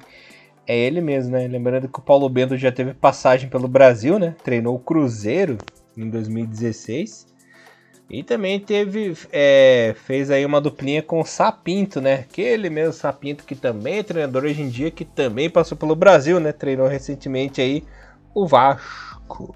[0.67, 1.47] É ele mesmo, né?
[1.47, 4.35] Lembrando que o Paulo Bento já teve passagem pelo Brasil, né?
[4.43, 5.59] Treinou o Cruzeiro
[5.95, 7.27] em 2016.
[8.09, 9.15] E também teve.
[9.31, 12.15] É, fez aí uma duplinha com o Sapinto, né?
[12.15, 16.41] Aquele mesmo Sapinto que também é treinador hoje em dia, que também passou pelo Brasil,
[16.41, 16.53] né?
[16.53, 17.85] Treinou recentemente aí
[18.35, 19.55] o Vasco.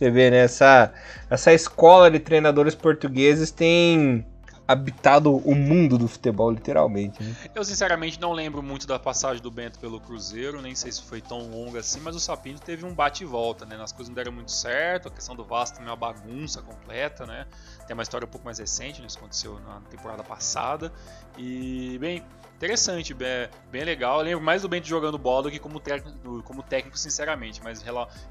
[0.00, 0.38] Você vê, né?
[0.38, 0.94] Essa,
[1.28, 4.24] essa escola de treinadores portugueses tem
[4.66, 7.22] habitado o mundo do futebol, literalmente.
[7.22, 7.36] Né?
[7.54, 11.20] Eu, sinceramente, não lembro muito da passagem do Bento pelo Cruzeiro, nem sei se foi
[11.20, 13.76] tão longa assim, mas o Sapinto teve um bate e volta, né?
[13.78, 17.26] As coisas não deram muito certo, a questão do Vasco também é uma bagunça completa,
[17.26, 17.46] né?
[17.90, 19.08] Tem uma história um pouco mais recente, né?
[19.08, 20.92] isso aconteceu na temporada passada.
[21.36, 22.22] E, bem,
[22.54, 24.20] interessante, bem, bem legal.
[24.20, 27.82] Eu lembro mais do Bento jogando bola do que como técnico, como técnico sinceramente, mas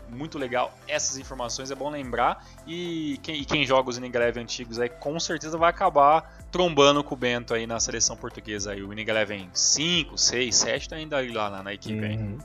[0.08, 2.42] muito legal essas informações, é bom lembrar.
[2.66, 7.14] E quem, e quem joga os Inning antigos aí com certeza vai acabar trombando com
[7.14, 8.72] o Bento aí na seleção portuguesa.
[8.72, 8.82] Aí.
[8.82, 12.38] O Inning 5, 6, 7 tá ainda lá na, na equipe uhum.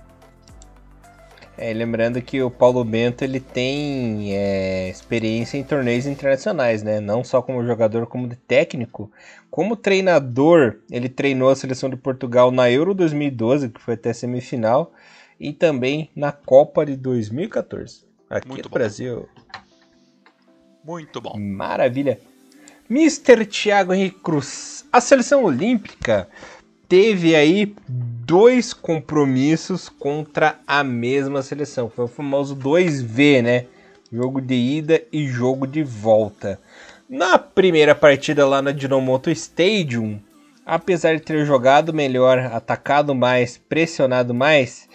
[1.56, 6.98] É, lembrando que o Paulo Bento ele tem é, experiência em torneios internacionais, né?
[6.98, 9.10] Não só como jogador, como de técnico.
[9.50, 14.92] Como treinador, ele treinou a seleção de Portugal na Euro 2012, que foi até semifinal,
[15.38, 18.74] e também na Copa de 2014, aqui Muito no bom.
[18.74, 19.28] Brasil.
[20.84, 21.38] Muito bom.
[21.38, 22.18] Maravilha.
[22.90, 23.46] Mr.
[23.46, 26.28] Thiago Henrique Cruz, a seleção olímpica
[26.88, 27.74] teve aí
[28.26, 31.90] dois compromissos contra a mesma seleção.
[31.90, 33.66] Foi o famoso 2V, né?
[34.10, 36.58] Jogo de ida e jogo de volta.
[37.08, 40.18] Na primeira partida lá na Dinomoto Stadium,
[40.64, 44.88] apesar de ter jogado melhor, atacado mais, pressionado mais,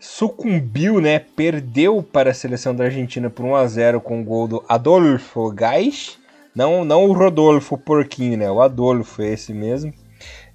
[0.00, 1.20] sucumbiu, né?
[1.20, 5.50] Perdeu para a seleção da Argentina por 1 a 0 com o gol do Adolfo
[5.52, 6.18] Gais
[6.54, 8.50] Não, não o Rodolfo porquinho, né?
[8.50, 9.92] O Adolfo, esse mesmo.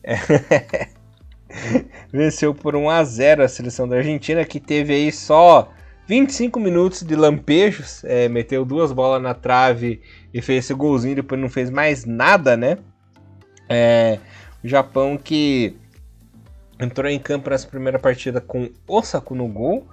[2.11, 5.71] Venceu por 1 a 0 a seleção da Argentina, que teve aí só
[6.07, 10.01] 25 minutos de lampejos, é, meteu duas bolas na trave
[10.33, 12.77] e fez esse golzinho, depois não fez mais nada, né?
[13.69, 14.19] É,
[14.63, 15.77] o Japão que
[16.79, 19.87] entrou em campo nessa primeira partida com Osako no gol,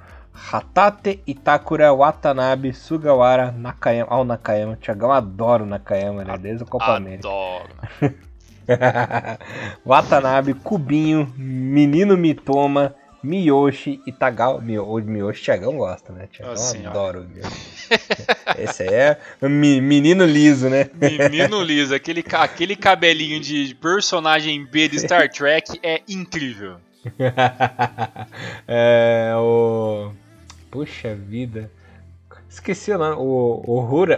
[0.52, 4.16] Hatate, Itakura, Watanabe, Sugawara, Nakayama.
[4.16, 6.38] Oh, o Nakayama, Thiagão adora o Nakayama, né?
[6.38, 7.28] Desde o Copa América.
[7.28, 7.68] Adoro.
[9.84, 14.58] Watanabe, Cubinho, Menino Mitoma, Miyoshi e Tagal.
[14.58, 16.28] O Miyoshi Thiagão gosta, né?
[16.30, 17.78] Thiagão assim, adora o Miyoshi.
[18.58, 20.90] Esse aí é menino liso, né?
[20.94, 26.76] Menino liso, aquele, aquele cabelinho de personagem B de Star Trek é incrível.
[28.66, 30.12] é o.
[30.70, 31.70] Puxa vida.
[32.48, 33.16] Esqueci o nome.
[33.18, 33.62] O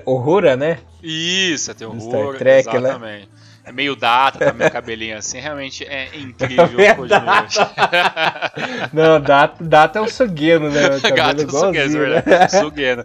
[0.05, 0.79] Ohura né?
[1.03, 2.79] Isso, tem o Star Trek, né?
[2.79, 3.29] exatamente.
[3.29, 3.50] Né?
[3.71, 6.97] É meio data, tá meio cabelinho assim, realmente é incrível é
[8.93, 10.89] Não, data, data é o Sugeno, né?
[10.97, 12.49] O Gato é Sugeno, né?
[12.49, 13.05] Sugeno.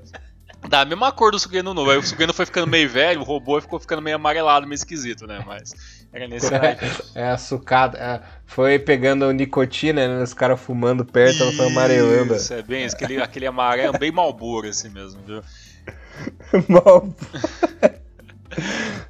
[0.67, 1.91] Dá a mesma cor do Sugeno novo.
[1.91, 5.27] Aí o Sugeno foi ficando meio velho, o robô ficou ficando meio amarelado, meio esquisito,
[5.27, 5.43] né?
[5.45, 5.71] Mas
[6.11, 6.77] era nesse é,
[7.13, 7.99] é a sucada.
[7.99, 10.23] É, foi pegando nicotina, né?
[10.23, 12.33] Os caras fumando perto, ela foi amarelando.
[12.33, 12.87] Isso, é bem.
[12.87, 15.43] Aquele, aquele amarelo, bem malboro assim mesmo, viu?
[16.67, 17.15] Malboro.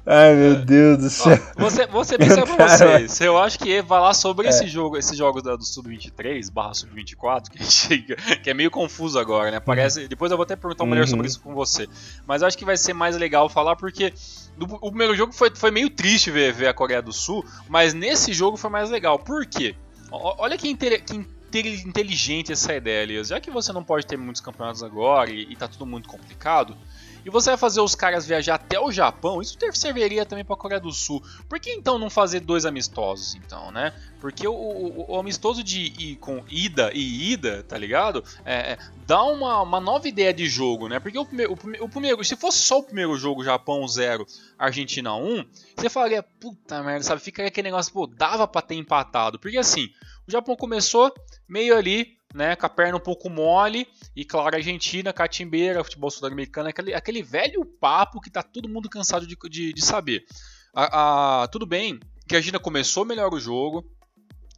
[0.06, 1.36] Ai meu Deus do céu.
[1.58, 3.20] você, você pensa pra vocês.
[3.20, 4.50] Eu acho que falar sobre é.
[4.50, 9.58] esse jogo, esses jogos do Sub-23 barra Sub-24, que, que, é meio confuso agora, né?
[9.58, 10.02] Parece.
[10.02, 10.08] Uhum.
[10.08, 11.08] Depois eu vou até perguntar melhor uhum.
[11.08, 11.88] sobre isso com você.
[12.24, 14.14] Mas eu acho que vai ser mais legal falar porque.
[14.58, 18.32] o primeiro jogo foi, foi meio triste ver, ver a Coreia do Sul, mas nesse
[18.32, 19.18] jogo foi mais legal.
[19.18, 19.74] Por quê?
[20.12, 21.26] Olha que, inter, que
[21.64, 23.28] inteligente essa ideia, Elias.
[23.28, 26.76] Já que você não pode ter muitos campeonatos agora e, e tá tudo muito complicado,
[27.26, 30.58] e você vai fazer os caras viajar até o Japão, isso serviria também para a
[30.58, 31.20] Coreia do Sul.
[31.48, 33.92] Por que então não fazer dois amistosos, então, né?
[34.20, 38.22] Porque o, o, o amistoso de ir com ida e ida, tá ligado?
[38.44, 41.00] É, é, dá uma, uma nova ideia de jogo, né?
[41.00, 44.24] Porque o primeiro, o, o, primeiro, se fosse só o primeiro jogo, Japão 0,
[44.56, 45.44] Argentina 1,
[45.76, 47.20] você falaria, puta merda, sabe?
[47.20, 49.36] Ficaria aquele negócio, pô, dava pra ter empatado.
[49.36, 49.88] Porque assim,
[50.28, 51.12] o Japão começou
[51.48, 56.68] meio ali né, com a perna um pouco mole, e claro, Argentina, catimbeira, futebol sul-americano,
[56.68, 60.24] aquele, aquele velho papo que tá todo mundo cansado de, de, de saber.
[60.74, 63.90] A, a, tudo bem que a Argentina começou melhor o jogo,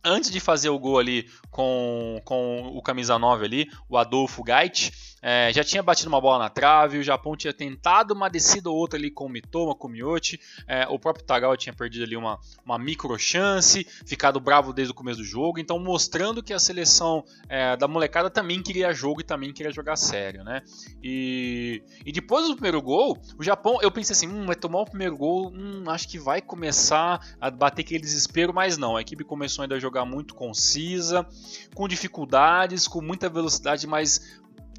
[0.04, 4.90] antes de fazer o gol ali com, com o camisa 9 ali, o Adolfo Gait,
[5.22, 8.76] é, já tinha batido uma bola na trave, o Japão tinha tentado uma descida ou
[8.76, 12.16] outra ali com o Mitoma, com o Miyoshi, é, o próprio Tagawa tinha perdido ali
[12.16, 16.58] uma, uma micro chance, ficado bravo desde o começo do jogo, então mostrando que a
[16.58, 20.62] seleção é, da molecada também queria jogo e também queria jogar sério, né?
[21.02, 24.84] E, e depois do primeiro gol, o Japão, eu pensei assim, hum, vai tomar o
[24.84, 29.24] primeiro gol, hum, acho que vai começar a bater aquele desespero, mas não, a equipe
[29.24, 31.26] começou ainda a jogar muito concisa,
[31.74, 34.38] com dificuldades, com muita velocidade, mas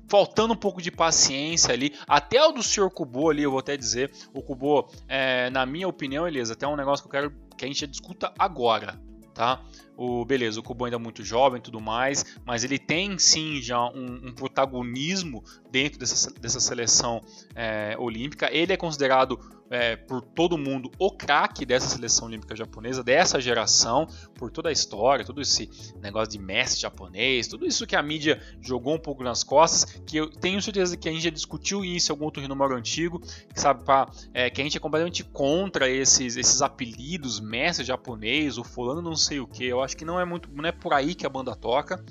[0.10, 1.94] faltando um pouco de paciência ali.
[2.08, 4.12] Até o do senhor Kubo ali, eu vou até dizer.
[4.34, 7.68] O Kubo, é, na minha opinião, Elias, até um negócio que eu quero que a
[7.68, 9.00] gente discuta agora,
[9.34, 9.62] tá?
[9.96, 13.86] O, beleza, o Kubo ainda é muito jovem tudo mais, mas ele tem sim já
[13.90, 17.22] um, um protagonismo dentro dessa, dessa seleção
[17.54, 18.50] é, olímpica.
[18.52, 19.38] Ele é considerado
[19.70, 24.72] é, por todo mundo o craque dessa seleção olímpica japonesa, dessa geração, por toda a
[24.72, 25.70] história, todo esse
[26.02, 30.18] negócio de mestre japonês, tudo isso que a mídia jogou um pouco nas costas, que
[30.18, 33.60] eu tenho certeza que a gente já discutiu isso em algum outro número antigo, que
[33.60, 38.64] sabe pra, é, que a gente é completamente contra esses, esses apelidos, mestre japonês, o
[38.64, 39.66] fulano não sei o que.
[39.66, 42.04] Eu acho que não é muito, não é por aí que a banda toca.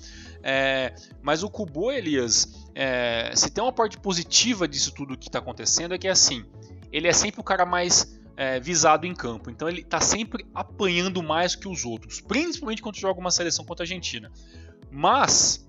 [0.42, 5.40] É, mas o Kubo Elias, é, se tem uma parte positiva disso tudo que está
[5.40, 6.44] acontecendo é que assim
[6.92, 9.50] ele é sempre o cara mais é, visado em campo.
[9.50, 13.82] Então ele está sempre apanhando mais que os outros, principalmente quando joga uma seleção contra
[13.82, 14.30] a Argentina.
[14.90, 15.66] Mas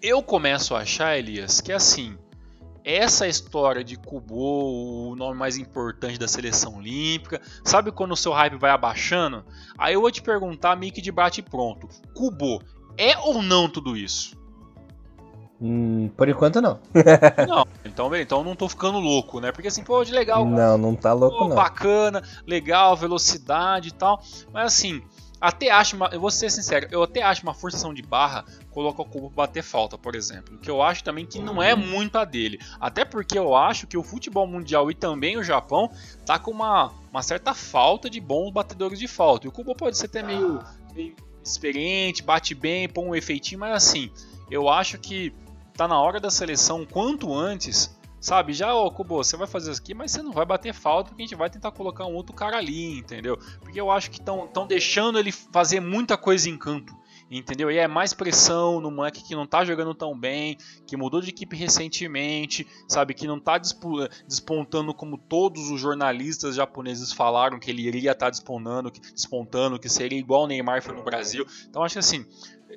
[0.00, 2.16] eu começo a achar, Elias, que assim,
[2.84, 8.32] essa história de Kubo, o nome mais importante da seleção olímpica, sabe quando o seu
[8.32, 9.44] hype vai abaixando?
[9.76, 11.88] Aí eu vou te perguntar meio que de bate pronto.
[12.14, 12.62] Kubo
[12.96, 14.37] é ou não tudo isso?
[15.60, 16.78] Hum, por enquanto não.
[17.48, 19.50] não, então, então não tô ficando louco, né?
[19.50, 20.44] Porque assim, pô, de legal.
[20.44, 21.56] Não, não tá louco pô, não.
[21.56, 24.22] Bacana, legal, velocidade e tal.
[24.52, 25.02] Mas assim,
[25.40, 29.02] até acho, uma, eu vou ser sincero, eu até acho uma forçação de barra colocar
[29.02, 30.58] o cubo pra bater falta, por exemplo.
[30.58, 32.60] Que eu acho também que não é muito a dele.
[32.80, 35.90] Até porque eu acho que o futebol mundial e também o Japão
[36.24, 39.46] tá com uma, uma certa falta de bons batedores de falta.
[39.46, 40.60] E o cubo pode ser até meio,
[40.94, 44.10] meio experiente, bate bem, põe um efeitinho, mas assim,
[44.50, 45.32] eu acho que
[45.78, 49.80] tá na hora da seleção, quanto antes, Sabe, já, ô, Kubo, você vai fazer isso
[49.80, 52.34] aqui, mas você não vai bater falta porque a gente vai tentar colocar um outro
[52.34, 53.38] cara ali, entendeu?
[53.60, 56.98] Porque eu acho que estão deixando ele fazer muita coisa em campo
[57.30, 57.70] entendeu?
[57.70, 61.30] E é mais pressão no moleque que não tá jogando tão bem, que mudou de
[61.30, 63.14] equipe recentemente, sabe?
[63.14, 68.30] Que não tá despontando como todos os jornalistas japoneses falaram que ele iria estar tá
[68.30, 71.46] despontando, que, despontando, que seria igual o Neymar foi no Brasil.
[71.68, 72.24] Então acho que assim,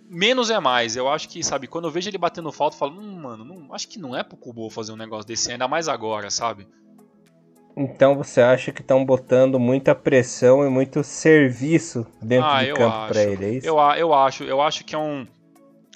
[0.10, 0.96] menos é mais.
[0.96, 3.74] Eu acho que, sabe, quando eu vejo ele batendo falta, eu falo, hum, mano, não,
[3.74, 6.68] acho que não é pro Kubo fazer um negócio desse, ainda mais agora, sabe?
[7.76, 13.08] Então você acha que estão botando muita pressão e muito serviço dentro ah, de campo
[13.08, 13.68] para ele, é isso?
[13.68, 15.26] Eu, eu acho, eu acho que é um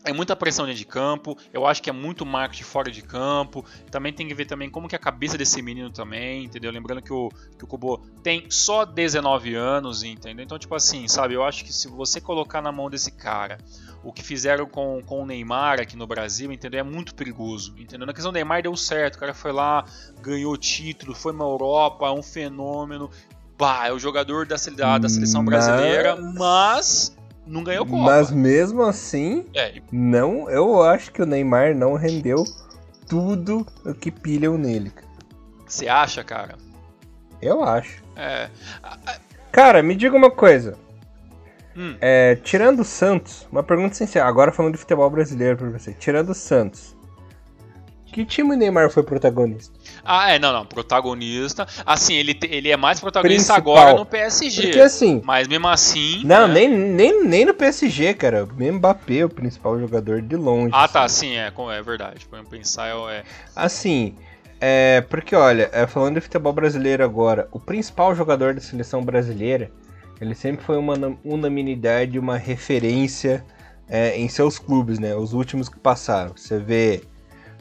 [0.06, 3.66] é muita pressão dentro de campo, eu acho que é muito marketing fora de campo.
[3.90, 6.72] Também tem que ver também como que é a cabeça desse menino também, entendeu?
[6.72, 10.46] Lembrando que o, que o Kubo tem só 19 anos, entendeu?
[10.46, 13.58] Então, tipo assim, sabe, eu acho que se você colocar na mão desse cara
[14.04, 16.80] o que fizeram com, com o Neymar aqui no Brasil, entendeu?
[16.80, 18.06] É muito perigoso, entendeu?
[18.06, 19.84] Na questão do Neymar deu certo, o cara foi lá,
[20.22, 23.10] ganhou título, foi na Europa, é um fenômeno,
[23.58, 28.02] bah, é o jogador da, da, da seleção brasileira, mas não ganhou Copa.
[28.02, 29.82] Mas mesmo assim, é.
[29.92, 32.44] não, eu acho que o Neymar não rendeu
[33.08, 34.92] tudo o que pilham nele.
[35.66, 36.56] Você acha, cara?
[37.42, 38.04] Eu acho.
[38.16, 38.50] É.
[39.52, 40.78] Cara, me diga uma coisa.
[41.76, 41.96] Hum.
[42.00, 45.94] É, tirando o Santos, uma pergunta sincera, agora falando de futebol brasileiro pra você.
[45.94, 46.95] Tirando o Santos,
[48.16, 49.78] que time o Neymar foi protagonista?
[50.02, 51.68] Ah, é, não, não, protagonista.
[51.86, 53.78] Assim, ele, ele é mais protagonista Principal.
[53.78, 54.62] agora no PSG.
[54.62, 55.22] Porque assim.
[55.26, 56.22] Mas mesmo assim.
[56.24, 56.54] Não, né?
[56.54, 58.46] nem, nem, nem no PSG, cara.
[58.46, 60.72] O Mbappé é o principal jogador de longe.
[60.74, 61.36] Ah, tá, assim.
[61.36, 62.26] tá, sim, é, é verdade.
[62.26, 63.24] Podemos pensar, é.
[63.54, 64.16] Assim.
[64.62, 69.70] É, porque olha, é, falando de futebol brasileiro agora, o principal jogador da seleção brasileira
[70.22, 70.94] ele sempre foi uma
[71.26, 73.46] unanimidade, uma referência
[73.90, 75.14] é, em seus clubes, né?
[75.14, 76.32] Os últimos que passaram.
[76.38, 77.04] Você vê,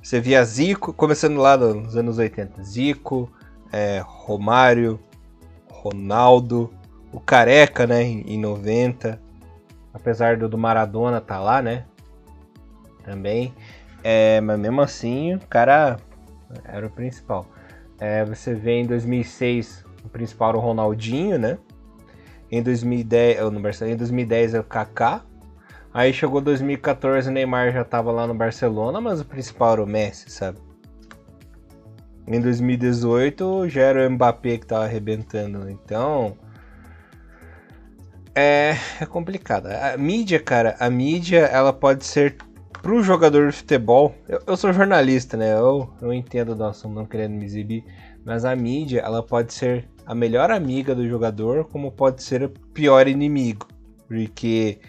[0.05, 3.33] você via Zico, começando lá nos anos 80, Zico,
[3.73, 5.01] é, Romário,
[5.71, 6.71] Ronaldo,
[7.11, 8.03] o Careca, né?
[8.03, 9.19] Em, 90,
[9.95, 11.87] apesar do, do Maradona tá lá, né?
[13.03, 13.55] Também,
[14.03, 15.97] é, mas mesmo assim o cara
[16.65, 17.47] era o principal.
[17.99, 21.57] É, você vê em 2006 o principal era o Ronaldinho, né?
[22.53, 25.25] Em 2010, no Barcelona, em 2010 é o Kaká.
[25.95, 29.87] Aí chegou 2014, o Neymar já tava lá no Barcelona, mas o principal era o
[29.87, 30.59] Messi, sabe?
[32.27, 35.71] Em 2018 já era o Mbappé que tava arrebentando.
[35.71, 36.37] Então.
[38.35, 39.67] É, é complicado.
[39.67, 42.39] A mídia, cara, a mídia ela pode ser
[42.83, 44.17] pro jogador de futebol.
[44.29, 45.53] Eu, eu sou jornalista, né?
[45.53, 47.85] Eu, eu entendo do assunto, não querendo me exibir.
[48.25, 52.49] Mas a mídia ela pode ser a melhor amiga do jogador, como pode ser o
[52.49, 53.69] pior inimigo.
[54.09, 54.81] Porque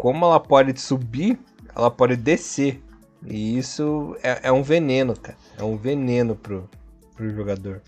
[0.00, 1.38] como ela pode subir,
[1.76, 2.82] ela pode descer.
[3.22, 5.36] E isso é, é um veneno, cara.
[5.58, 6.70] É um veneno pro,
[7.14, 7.82] pro jogador.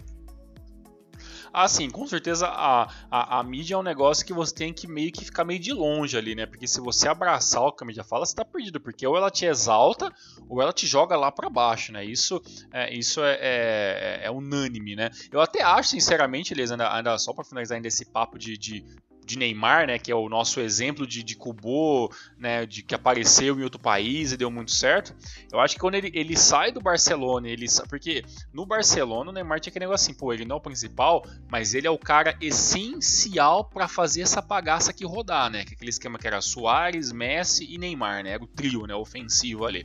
[1.50, 4.86] Ah, sim, com certeza a, a, a, mídia é um negócio que você tem que
[4.86, 6.44] meio que ficar meio de longe ali, né?
[6.44, 9.30] Porque se você abraçar o que a mídia fala, você tá perdido, porque ou ela
[9.30, 10.12] te exalta
[10.50, 12.04] ou ela te joga lá para baixo, né?
[12.04, 15.08] Isso, é, isso é, é, é, unânime, né?
[15.30, 18.84] Eu até acho, sinceramente, Elias, ainda, ainda só para finalizar ainda esse papo de, de
[19.32, 23.58] de Neymar, né, que é o nosso exemplo de, de Kubo, né, de que apareceu
[23.58, 25.14] em outro país e deu muito certo.
[25.50, 29.60] Eu acho que quando ele, ele sai do Barcelona, ele porque no Barcelona o Neymar
[29.60, 32.36] tinha aquele negócio assim, pô, ele não é o principal, mas ele é o cara
[32.40, 35.64] essencial para fazer essa bagaça aqui rodar, né?
[35.64, 38.32] Que aquele esquema que era Soares, Messi e Neymar, né?
[38.32, 39.84] Era o trio, né, ofensivo ali.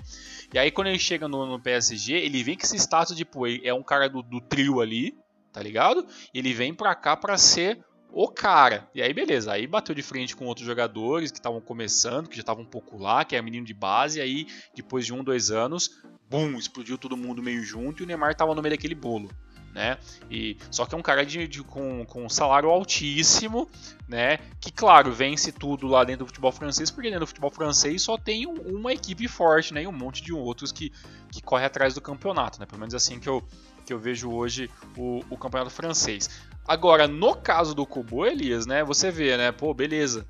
[0.53, 3.47] E aí quando ele chega no, no PSG, ele vem com esse status de, pô,
[3.47, 5.15] é um cara do, do trio ali,
[5.53, 6.05] tá ligado?
[6.33, 7.79] Ele vem pra cá para ser
[8.11, 8.89] o cara.
[8.93, 9.51] E aí, beleza.
[9.51, 12.97] Aí bateu de frente com outros jogadores que estavam começando, que já estavam um pouco
[12.97, 14.21] lá, que é menino de base.
[14.21, 18.35] Aí, depois de um, dois anos, bum, explodiu todo mundo meio junto e o Neymar
[18.35, 19.29] tava no meio daquele bolo.
[19.73, 19.97] Né?
[20.31, 23.69] E, só que é um cara de, de, com, com um salário altíssimo,
[24.07, 24.39] né?
[24.59, 28.17] Que, claro, vence tudo lá dentro do futebol francês, porque dentro do futebol francês só
[28.17, 29.83] tem um, uma equipe forte, né?
[29.83, 30.91] E um monte de outros que,
[31.31, 32.65] que corre atrás do campeonato, né?
[32.65, 33.43] Pelo menos assim que eu,
[33.85, 36.27] que eu vejo hoje o, o campeonato francês.
[36.67, 38.83] Agora, no caso do Kubo, Elias, né?
[38.83, 39.51] Você vê, né?
[39.51, 40.25] Pô, beleza.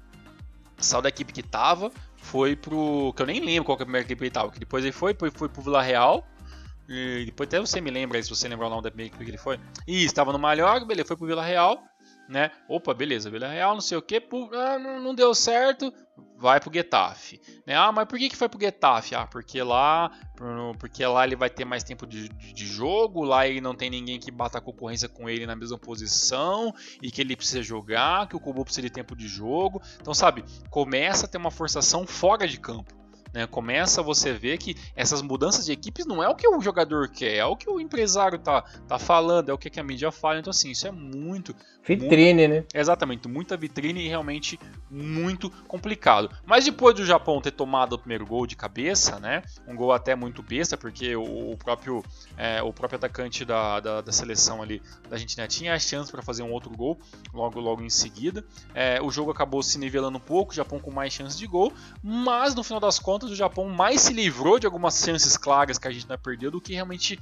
[0.78, 3.14] Saiu da equipe que tava, foi pro.
[3.16, 4.52] Que eu nem lembro qual que é a primeira equipe que ele tava.
[4.52, 6.28] Que depois ele foi, foi, foi pro Vila Real.
[6.88, 9.24] E depois até você me lembra aí, se você lembrar o nome da primeira equipe
[9.24, 9.60] que ele foi.
[9.88, 11.84] E estava no Mallorca, beleza, foi pro Vila Real
[12.28, 12.52] né?
[12.68, 14.22] Opa, beleza, Vila Real, não sei o que,
[14.54, 15.94] ah, não, deu certo,
[16.36, 17.76] vai pro Getafe, né?
[17.76, 19.16] Ah, mas por que, que foi pro Getafe?
[19.16, 20.12] Ah, porque lá,
[20.78, 24.20] porque lá ele vai ter mais tempo de, de jogo, lá ele não tem ninguém
[24.20, 28.36] que bata a concorrência com ele na mesma posição e que ele precisa jogar, que
[28.36, 29.82] o Kubo precisa de tempo de jogo.
[30.00, 32.94] Então, sabe, começa a ter uma forçação fora de campo.
[33.38, 33.46] Né?
[33.46, 37.36] Começa você ver que essas mudanças de equipes não é o que o jogador quer,
[37.36, 40.40] é o que o empresário tá, tá falando, é o que a mídia fala.
[40.40, 41.56] Então, assim, isso é muito.
[41.88, 42.64] Vitrine, muito, né?
[42.74, 44.60] Exatamente, muita vitrine e realmente
[44.92, 46.30] muito complicado.
[46.46, 49.42] Mas depois do Japão ter tomado o primeiro gol de cabeça, né?
[49.66, 52.04] Um gol até muito besta, porque o, o próprio,
[52.38, 56.22] é, o próprio atacante da, da, da, seleção ali da Argentina tinha a chance para
[56.22, 57.00] fazer um outro gol
[57.34, 58.44] logo, logo em seguida.
[58.74, 61.72] É, o jogo acabou se nivelando um pouco, o Japão com mais chances de gol,
[62.04, 65.88] mas no final das contas o Japão mais se livrou de algumas chances claras que
[65.88, 67.18] a Argentina perdeu do que realmente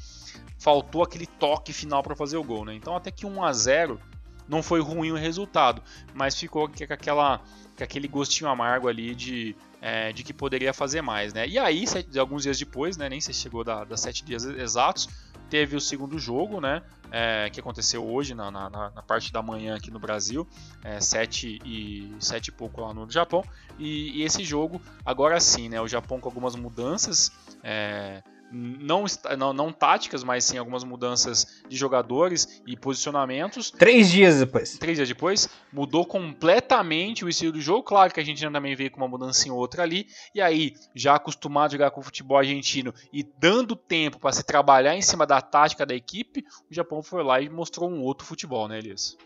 [0.58, 2.74] faltou aquele toque final para fazer o gol, né?
[2.74, 4.00] Então até que 1 a 0
[4.48, 5.82] não foi ruim o resultado,
[6.14, 7.42] mas ficou com aquela
[7.78, 11.48] com aquele gostinho amargo ali de, é, de que poderia fazer mais, né?
[11.48, 15.10] E aí, sete, alguns dias depois, né, nem se chegou da, das sete dias exatos,
[15.50, 16.82] teve o segundo jogo, né?
[17.12, 20.48] É, que aconteceu hoje na, na, na, parte da manhã aqui no Brasil,
[20.84, 23.44] é, 7 e 7 e pouco lá no Japão.
[23.78, 25.80] E, e, esse jogo, agora sim, né?
[25.80, 27.32] O Japão com algumas mudanças.
[27.64, 29.06] É, não,
[29.38, 33.72] não, não táticas, mas sim algumas mudanças de jogadores e posicionamentos.
[33.72, 34.78] Três dias depois.
[34.78, 37.84] Três dias depois, mudou completamente o estilo do jogo.
[37.84, 40.08] Claro que a gente também veio com uma mudança em outra ali.
[40.34, 44.44] E aí, já acostumado a jogar com o futebol argentino e dando tempo para se
[44.44, 48.26] trabalhar em cima da tática da equipe, o Japão foi lá e mostrou um outro
[48.26, 49.18] futebol, né, Elias?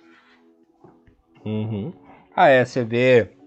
[1.45, 1.93] Uhum.
[2.35, 3.38] Ah, é, você vê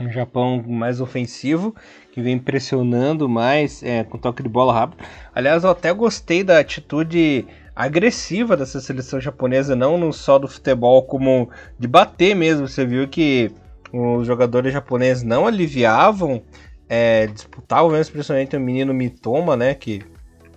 [0.00, 1.74] um Japão mais ofensivo,
[2.12, 5.04] que vem pressionando mais, é, com toque de bola rápido.
[5.34, 11.50] Aliás, eu até gostei da atitude agressiva dessa seleção japonesa, não só do futebol, como
[11.78, 12.66] de bater mesmo.
[12.66, 13.50] Você viu que
[13.92, 16.42] os jogadores japoneses não aliviavam,
[16.88, 20.02] é, disputavam mesmo, principalmente o menino Mitoma, né, que,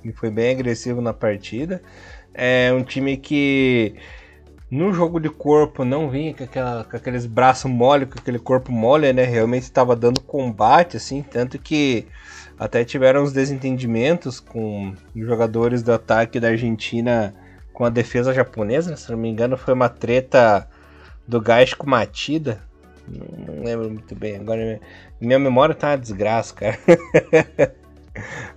[0.02, 1.82] que foi bem agressivo na partida.
[2.34, 3.96] É um time que
[4.74, 8.72] no jogo de corpo não vinha com, aquela, com aqueles braços mole, com aquele corpo
[8.72, 9.24] mole, né?
[9.24, 12.08] Realmente estava dando combate, assim, tanto que
[12.58, 17.36] até tiveram uns desentendimentos com jogadores do ataque da Argentina
[17.72, 18.98] com a defesa japonesa, né?
[18.98, 20.68] se não me engano foi uma treta
[21.28, 22.60] do Gás com Matida,
[23.08, 24.80] não, não lembro muito bem, agora
[25.22, 26.80] minha memória tá uma desgraça, cara.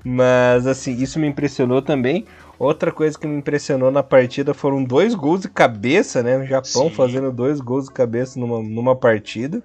[0.05, 2.27] Mas assim, isso me impressionou também.
[2.59, 6.39] Outra coisa que me impressionou na partida foram dois gols de cabeça, né?
[6.39, 6.91] O Japão Sim.
[6.91, 9.63] fazendo dois gols de cabeça numa, numa partida.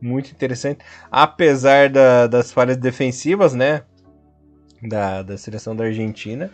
[0.00, 0.84] Muito interessante.
[1.10, 3.82] Apesar da, das falhas defensivas, né?
[4.82, 6.50] Da, da seleção da Argentina.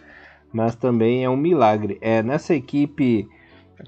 [0.53, 1.97] Mas também é um milagre.
[2.03, 3.26] É, nessa equipe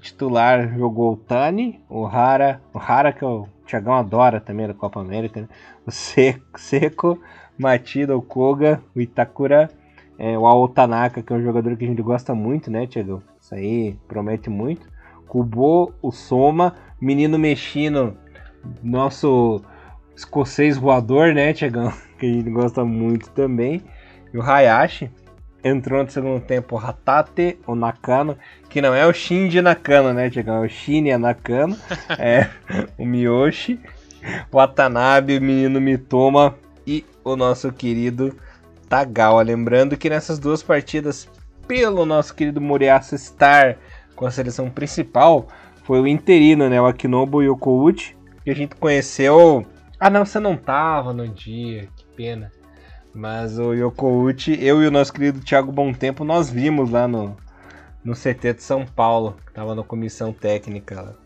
[0.01, 4.99] titular jogou o Tani, o Hara, o Hara que o Thiagão adora também da Copa
[4.99, 5.47] América, né?
[5.85, 7.21] o Seco, Seco
[7.57, 9.69] Matida, o Koga, o Itakura
[10.17, 13.23] é, o Aotanaka, que é um jogador que a gente gosta muito, né, Tiago?
[13.39, 14.87] Isso aí promete muito.
[15.27, 18.15] Kubo, o Soma, menino mexino,
[18.83, 19.61] nosso
[20.15, 21.91] escocês voador, né, Tiagão?
[22.19, 23.81] Que a gente gosta muito também.
[24.33, 25.11] E o Hayashi
[25.63, 28.37] entrou no segundo tempo o Hatate, o Nakano,
[28.69, 30.63] que não é o Shinji Nakano, né, Tiagão?
[30.63, 31.75] É o Shinya Nakano,
[32.17, 32.49] é
[32.97, 33.79] o Miyoshi,
[34.51, 36.55] o Watanabe, o menino Mitoma
[36.87, 38.33] e o nosso querido
[38.93, 39.41] Tagawa.
[39.41, 41.27] Lembrando que nessas duas partidas,
[41.67, 43.75] pelo nosso querido Moriaço estar
[44.15, 45.47] com a seleção principal,
[45.83, 46.79] foi o interino, né?
[46.79, 49.65] O Akinobu Yokouchi, que a gente conheceu.
[49.99, 52.51] Ah, não, você não tava no dia, que pena.
[53.15, 57.35] Mas o Yokouchi, eu e o nosso querido Thiago Bom Tempo, nós vimos lá no,
[58.03, 61.22] no CT de São Paulo, que tava na comissão técnica lá.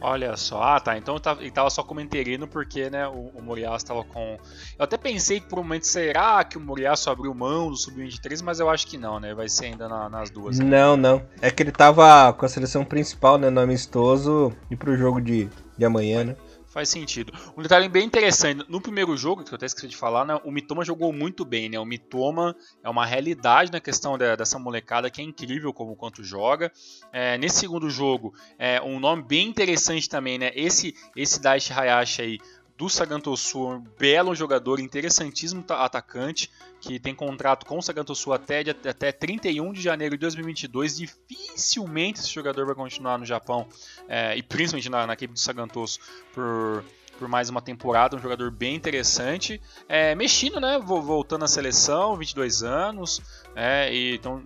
[0.00, 4.04] Olha só, ah tá, então ele tava só como interino porque né, o, o estava
[4.04, 4.38] com.
[4.78, 8.60] Eu até pensei por um momento será que o Moriaço abriu mão do Sub-23, mas
[8.60, 9.34] eu acho que não, né?
[9.34, 10.58] Vai ser ainda na, nas duas.
[10.58, 10.64] Né?
[10.64, 11.22] Não, não.
[11.42, 15.48] É que ele tava com a seleção principal, né, no amistoso e pro jogo de,
[15.76, 16.36] de amanhã, né?
[16.78, 17.32] Faz sentido.
[17.56, 20.52] Um detalhe bem interessante, no primeiro jogo, que eu até esqueci de falar, né, o
[20.52, 21.76] Mitoma jogou muito bem, né?
[21.76, 22.54] O Mitoma
[22.84, 26.70] é uma realidade na questão de, dessa molecada que é incrível como quanto joga.
[27.12, 30.52] É, nesse segundo jogo, é um nome bem interessante também, né?
[30.54, 32.38] Esse esse Daishi Hayashi aí
[32.78, 36.48] do Sagantosu, um belo jogador, interessantíssimo atacante,
[36.80, 40.96] que tem contrato com o Sagantosu até, até 31 de janeiro de 2022.
[40.96, 43.66] Dificilmente esse jogador vai continuar no Japão,
[44.08, 45.98] é, e principalmente na, na equipe do Sagantosu,
[46.32, 46.84] por,
[47.18, 49.60] por mais uma temporada, um jogador bem interessante.
[49.88, 50.78] É, mexendo, né?
[50.78, 53.20] Voltando à seleção, 22 anos,
[53.56, 54.40] é, e então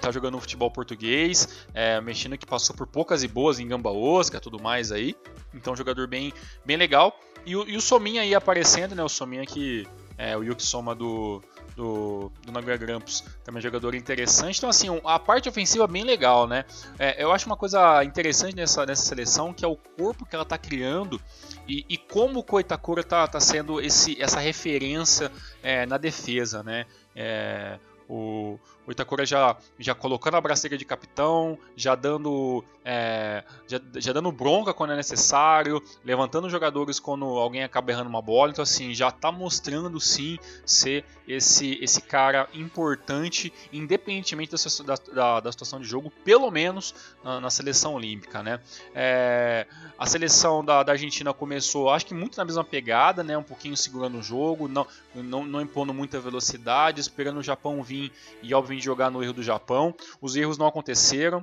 [0.00, 4.40] tá jogando futebol português, é, mexendo que passou por poucas e boas em Gamba Osca,
[4.40, 5.14] tudo mais aí.
[5.52, 6.32] Então, jogador bem,
[6.64, 7.14] bem legal.
[7.46, 9.02] E o, e o Sominha aí aparecendo, né?
[9.02, 9.86] O Sominha que
[10.16, 11.42] é o Yuki Soma do,
[11.74, 14.58] do, do Nagoya Grampus, também é jogador interessante.
[14.58, 16.66] Então, assim, a parte ofensiva é bem legal, né?
[16.98, 20.42] É, eu acho uma coisa interessante nessa, nessa seleção que é o corpo que ela
[20.42, 21.18] está criando
[21.66, 25.32] e, e, como o Koitakura está tá sendo esse, essa referência
[25.62, 26.84] é, na defesa, né?
[27.16, 28.58] É, o,
[28.90, 34.32] o Itakura já, já colocando a braceira de capitão, já dando, é, já, já, dando
[34.32, 38.50] bronca quando é necessário, levantando jogadores quando alguém acaba errando uma bola.
[38.50, 45.52] Então, assim, já está mostrando sim ser esse, esse cara importante, independentemente da, da, da
[45.52, 48.42] situação de jogo, pelo menos na, na seleção olímpica.
[48.42, 48.58] Né?
[48.92, 53.38] É, a seleção da, da, Argentina começou, acho que muito na mesma pegada, né?
[53.38, 54.84] um pouquinho segurando o jogo, não,
[55.14, 58.10] não, não impondo muita velocidade, esperando o Japão vir
[58.42, 59.94] e, obviamente, jogar no erro do Japão.
[60.20, 61.40] Os erros não aconteceram.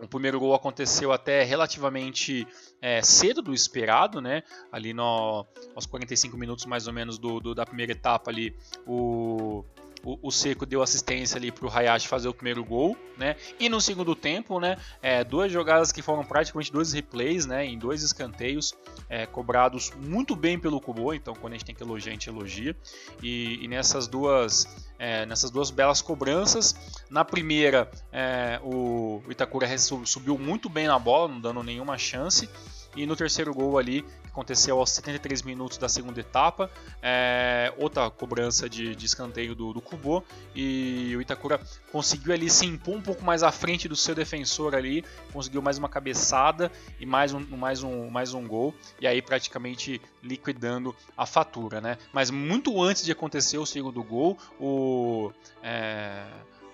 [0.00, 2.46] O primeiro gol aconteceu até relativamente
[2.80, 4.42] é, cedo do esperado, né?
[4.70, 5.46] Ali no,
[5.76, 8.56] aos 45 minutos mais ou menos do, do da primeira etapa ali,
[8.86, 9.64] o
[10.04, 13.36] o, o Seco deu assistência ali para o Hayashi fazer o primeiro gol, né?
[13.58, 14.76] E no segundo tempo, né?
[15.00, 17.64] É, duas jogadas que foram praticamente dois replays, né?
[17.64, 18.74] Em dois escanteios
[19.08, 21.14] é, cobrados muito bem pelo Kubo.
[21.14, 22.76] Então, quando a gente tem que elogiar, a gente elogia.
[23.22, 24.66] E, e nessas duas
[24.98, 26.76] é, nessas duas belas cobranças.
[27.10, 29.66] Na primeira, é, o Itakura
[30.04, 32.48] subiu muito bem na bola, não dando nenhuma chance.
[32.94, 36.70] E no terceiro gol ali, que aconteceu aos 73 minutos da segunda etapa,
[37.02, 40.22] é, outra cobrança de, de escanteio do, do Kubo,
[40.54, 44.74] e o Itakura conseguiu ali se impor um pouco mais à frente do seu defensor
[44.74, 46.70] ali, conseguiu mais uma cabeçada
[47.00, 51.96] e mais um, mais um, mais um gol, e aí praticamente liquidando a fatura, né?
[52.12, 55.32] Mas muito antes de acontecer o segundo gol, o...
[55.62, 56.24] É,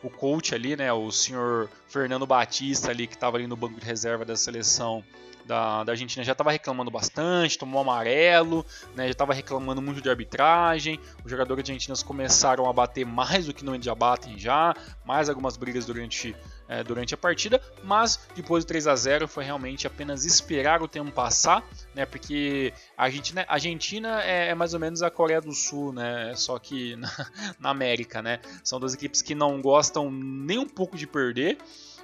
[0.01, 3.85] o coach ali, né, o senhor Fernando Batista ali que estava ali no banco de
[3.85, 5.05] reserva da seleção
[5.49, 10.11] da, da Argentina já estava reclamando bastante, tomou amarelo, né, já estava reclamando muito de
[10.11, 11.01] arbitragem.
[11.24, 14.74] Os jogadores argentinos começaram a bater mais do que não já batem já,
[15.07, 16.36] mais algumas brigas durante,
[16.68, 20.88] é, durante a partida, mas depois do 3 a 0 foi realmente apenas esperar o
[20.88, 25.40] tempo passar, né, porque a Argentina, a Argentina é, é mais ou menos a Coreia
[25.40, 27.11] do Sul, né, só que na,
[27.59, 31.57] na América, né, são duas equipes que não gostam nem um pouco de perder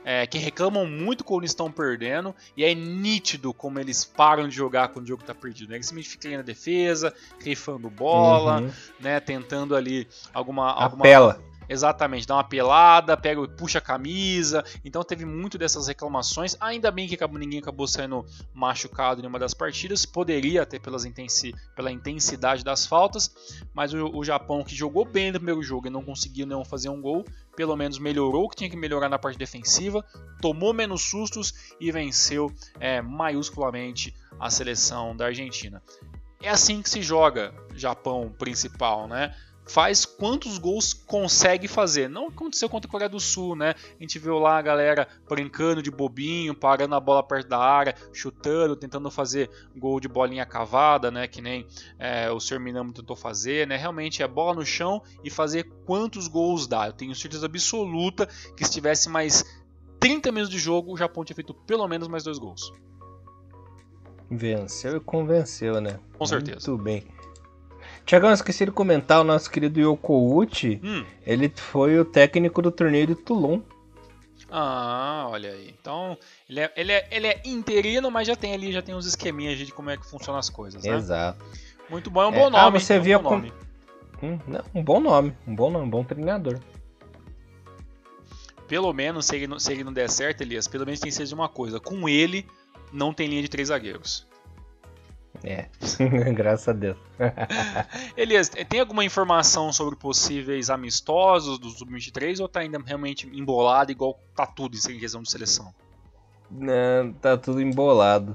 [0.05, 4.89] é, que reclamam muito quando estão perdendo, e é nítido como eles param de jogar
[4.89, 5.71] quando o jogo está perdido.
[5.71, 5.77] Né?
[5.77, 8.71] Eles simplesmente ficam na defesa, rifando bola, uhum.
[9.01, 10.71] né, tentando ali alguma.
[10.73, 11.05] alguma...
[11.05, 11.43] Apela.
[11.69, 14.65] Exatamente, dá uma pelada, pega, puxa a camisa.
[14.85, 16.57] Então teve muito dessas reclamações.
[16.61, 20.05] Ainda bem que acabou, ninguém acabou sendo machucado em uma das partidas.
[20.05, 23.35] Poderia até pelas intensi, pela intensidade das faltas.
[23.73, 26.89] Mas o, o, Japão, que jogou bem no primeiro jogo e não conseguiu não fazer
[26.89, 27.25] um gol,
[27.57, 30.05] pelo menos melhorou o que tinha que melhorar na parte defensiva,
[30.41, 35.83] tomou menos sustos e venceu é, maiusculamente a seleção da Argentina.
[36.43, 39.35] É assim que se joga Japão principal, né?
[39.67, 42.09] Faz quantos gols consegue fazer.
[42.09, 43.75] Não aconteceu contra a Coreia do Sul, né?
[43.99, 47.95] A gente viu lá a galera brincando de bobinho, parando a bola perto da área,
[48.12, 51.27] chutando, tentando fazer gol de bolinha cavada, né?
[51.27, 51.67] Que nem
[51.99, 52.61] é, o Sr.
[52.61, 53.77] Minamo tentou fazer, né?
[53.77, 56.87] Realmente é bola no chão e fazer quantos gols dá.
[56.87, 59.45] Eu tenho certeza absoluta que se tivesse mais
[59.99, 62.73] 30 minutos de jogo, o Japão tinha feito pelo menos mais dois gols.
[64.31, 65.99] Venceu e convenceu, né?
[66.19, 66.71] Com certeza.
[66.71, 67.14] Muito bem.
[68.05, 71.05] Tiagão, esqueci de comentar, o nosso querido Yoko Uchi, hum.
[71.27, 73.61] ele foi o técnico do torneio de Toulon.
[74.51, 75.75] Ah, olha aí.
[75.81, 76.17] Então,
[76.49, 79.59] ele é, ele, é, ele é interino, mas já tem ali, já tem uns esqueminhas
[79.59, 80.95] de como é que funcionam as coisas, né?
[80.95, 81.45] Exato.
[81.89, 82.57] Muito bom, é um bom é, nome.
[82.57, 83.53] Ah, você via um bom nome.
[84.23, 86.61] Hum, não, um bom nome, um bom nome, um bom treinador.
[88.69, 91.17] Pelo menos, se ele, não, se ele não der certo, Elias, pelo menos tem que
[91.17, 91.81] ser de uma coisa.
[91.81, 92.47] Com ele,
[92.93, 94.27] não tem linha de três zagueiros.
[95.45, 95.68] É,
[96.32, 96.97] graças a Deus.
[98.16, 104.18] Elias, tem alguma informação sobre possíveis amistosos do Sub-23 ou tá ainda realmente embolado igual
[104.34, 105.72] tá tudo em questão de seleção?
[106.51, 108.34] Não, tá tudo embolado.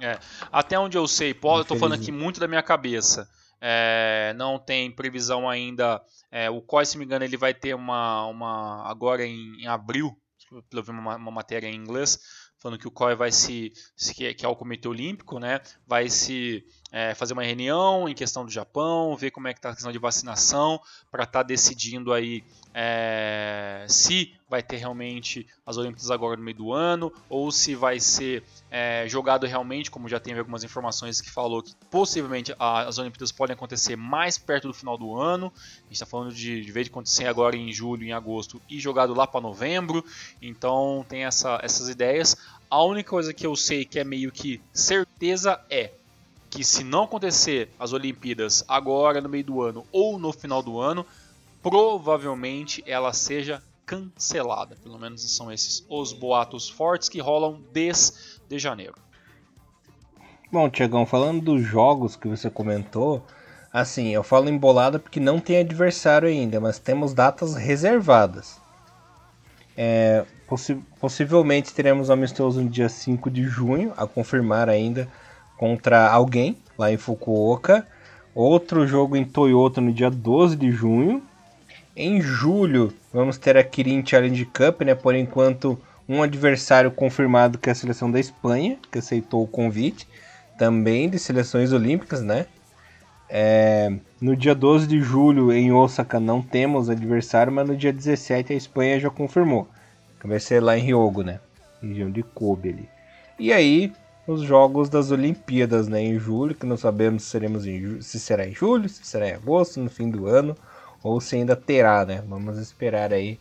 [0.00, 0.18] É,
[0.52, 3.28] até onde eu sei, pô, eu tô falando aqui muito da minha cabeça.
[3.60, 6.00] É, não tem previsão ainda.
[6.30, 10.16] É, o COI, se me engano, ele vai ter uma, uma agora em, em abril,
[10.72, 12.18] eu vi uma, uma matéria em inglês,
[12.64, 16.64] falando que o COI vai se, se que, é o Comitê Olímpico, né, vai se
[16.94, 19.90] é, fazer uma reunião em questão do Japão, ver como é que está a questão
[19.90, 20.80] de vacinação,
[21.10, 26.56] para estar tá decidindo aí é, se vai ter realmente as Olimpíadas agora no meio
[26.56, 31.28] do ano, ou se vai ser é, jogado realmente, como já teve algumas informações que
[31.28, 35.52] falou que possivelmente as Olimpíadas podem acontecer mais perto do final do ano.
[35.56, 39.14] A gente está falando de, de de acontecer agora em julho, em agosto, e jogado
[39.14, 40.04] lá para novembro.
[40.40, 42.36] Então tem essa, essas ideias.
[42.70, 45.90] A única coisa que eu sei que é meio que certeza é
[46.54, 50.78] que se não acontecer as Olimpíadas agora no meio do ano ou no final do
[50.78, 51.04] ano,
[51.60, 54.76] provavelmente ela seja cancelada.
[54.80, 58.94] Pelo menos são esses os boatos fortes que rolam desde janeiro.
[60.52, 63.26] Bom, Tiagão, falando dos jogos que você comentou,
[63.72, 68.60] assim, eu falo embolada porque não tem adversário ainda, mas temos datas reservadas.
[69.76, 75.08] É, possi possivelmente teremos amistoso no dia 5 de junho, a confirmar ainda,
[75.64, 77.86] contra alguém lá em Fukuoka.
[78.34, 81.22] Outro jogo em Toyota no dia 12 de junho.
[81.96, 84.94] Em julho, vamos ter a Kirin Challenge Cup, né?
[84.94, 90.06] Por enquanto, um adversário confirmado que é a seleção da Espanha, que aceitou o convite,
[90.58, 92.44] também de seleções olímpicas, né?
[93.30, 93.90] É,
[94.20, 98.56] no dia 12 de julho, em Osaka, não temos adversário, mas no dia 17 a
[98.56, 99.66] Espanha já confirmou.
[100.20, 101.40] Que vai ser lá em Ryogo, né?
[101.82, 102.88] Região de Kobe ali.
[103.38, 103.90] E aí,
[104.26, 106.02] os jogos das Olimpíadas, né?
[106.02, 109.32] Em julho, que não sabemos se, seremos em, se será em julho, se será em
[109.32, 110.56] agosto, no fim do ano,
[111.02, 112.22] ou se ainda terá, né?
[112.26, 113.38] Vamos esperar aí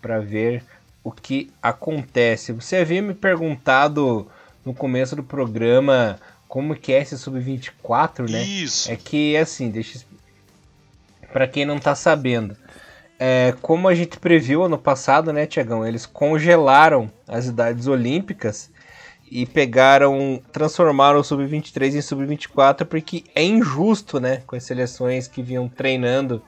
[0.00, 0.62] para ver
[1.02, 2.52] o que acontece.
[2.52, 4.26] Você havia me perguntado
[4.64, 6.18] no começo do programa
[6.48, 8.42] como que é esse sub-24, né?
[8.42, 8.90] Isso.
[8.90, 10.04] É que assim, deixa
[11.32, 12.56] para quem não tá sabendo,
[13.18, 15.86] é, como a gente previu ano passado, né, Tiagão?
[15.86, 18.70] Eles congelaram as idades olímpicas
[19.30, 25.42] e pegaram, transformaram o sub-23 em sub-24 porque é injusto, né, com as seleções que
[25.42, 26.42] vinham treinando,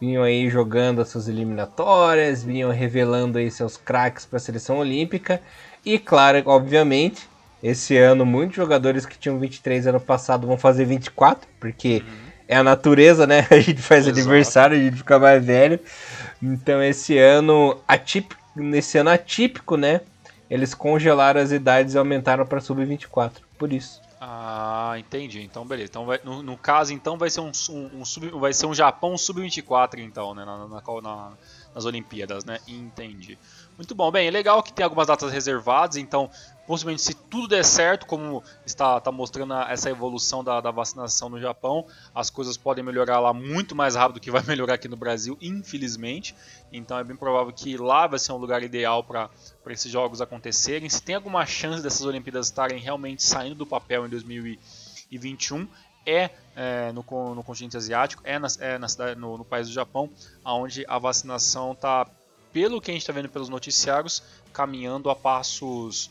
[0.00, 5.40] vinham aí jogando as suas eliminatórias, vinham revelando aí seus craques para a seleção olímpica
[5.84, 7.28] e claro, obviamente,
[7.62, 12.14] esse ano, muitos jogadores que tinham 23 ano passado vão fazer 24, porque uhum.
[12.48, 13.46] é a natureza, né?
[13.50, 14.18] A gente faz Exato.
[14.20, 15.80] aniversário, a gente fica mais velho.
[16.42, 20.02] Então, esse ano, atípico, nesse ano atípico, né?
[20.48, 23.32] Eles congelaram as idades e aumentaram para sub-24.
[23.58, 24.00] Por isso.
[24.20, 25.42] Ah, entendi.
[25.42, 25.90] Então, beleza.
[25.90, 28.74] Então, vai, no, no, caso, então, vai ser um, um, um sub, vai ser um
[28.74, 30.44] Japão sub-24, então, né?
[30.44, 31.32] Na, na, na,
[31.74, 32.60] nas Olimpíadas, né?
[32.68, 33.36] Entendi.
[33.76, 34.10] Muito bom.
[34.10, 36.30] Bem, é legal que tem algumas datas reservadas, então
[36.66, 41.40] possivelmente se tudo der certo, como está, está mostrando essa evolução da, da, vacinação no
[41.40, 44.96] Japão, as coisas podem melhorar lá muito mais rápido do que vai melhorar aqui no
[44.96, 46.34] Brasil, infelizmente.
[46.72, 49.28] Então é bem provável que lá vai ser um lugar ideal para
[49.68, 50.88] esses jogos acontecerem.
[50.88, 55.66] Se tem alguma chance dessas Olimpíadas estarem realmente saindo do papel em 2021,
[56.06, 59.72] é, é no, no, continente asiático, é, na, é na cidade, no, no país do
[59.72, 60.10] Japão,
[60.44, 62.06] onde a vacinação está
[62.52, 66.10] pelo que a gente está vendo pelos noticiários, caminhando a passos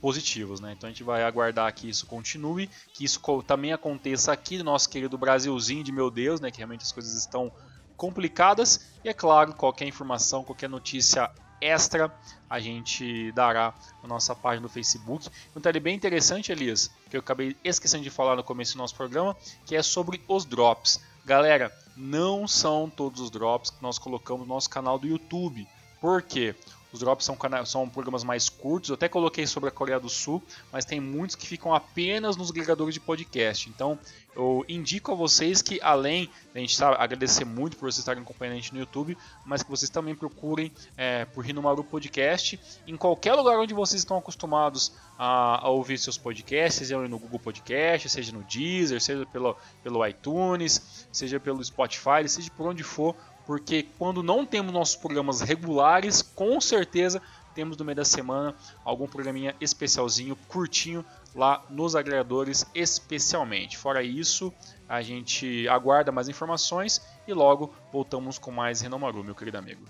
[0.00, 0.74] positivos, né?
[0.76, 4.88] Então a gente vai aguardar que isso continue, que isso também aconteça aqui no nosso
[4.90, 6.50] querido Brasilzinho de meu Deus, né?
[6.50, 7.50] Que realmente as coisas estão
[7.96, 8.92] complicadas.
[9.02, 11.30] E é claro, qualquer informação, qualquer notícia
[11.60, 12.12] extra
[12.48, 15.28] a gente dará na nossa página do Facebook.
[15.50, 18.94] Um detalhe bem interessante, Elias, que eu acabei esquecendo de falar no começo do nosso
[18.94, 19.36] programa,
[19.66, 21.00] que é sobre os drops.
[21.24, 25.66] Galera, não são todos os drops que nós colocamos no nosso canal do YouTube.
[26.00, 26.54] Por quê?
[26.94, 27.36] Os drops são,
[27.66, 30.40] são programas mais curtos, eu até coloquei sobre a Coreia do Sul,
[30.70, 33.68] mas tem muitos que ficam apenas nos agregadores de podcast.
[33.68, 33.98] Então
[34.36, 38.52] eu indico a vocês que, além a gente sabe, agradecer muito por vocês estarem acompanhando
[38.52, 43.34] a gente no YouTube, mas que vocês também procurem é, por Rinomaru Podcast em qualquer
[43.34, 48.30] lugar onde vocês estão acostumados a, a, ouvir seus podcasts, seja no Google Podcast, seja
[48.30, 53.16] no Deezer, seja pelo, pelo iTunes, seja pelo Spotify, seja por onde for
[53.46, 57.20] porque quando não temos nossos programas regulares, com certeza
[57.54, 63.78] temos no meio da semana algum programinha especialzinho, curtinho, lá nos agregadores especialmente.
[63.78, 64.52] Fora isso,
[64.88, 69.82] a gente aguarda mais informações e logo voltamos com mais Renomaru, meu querido amigo.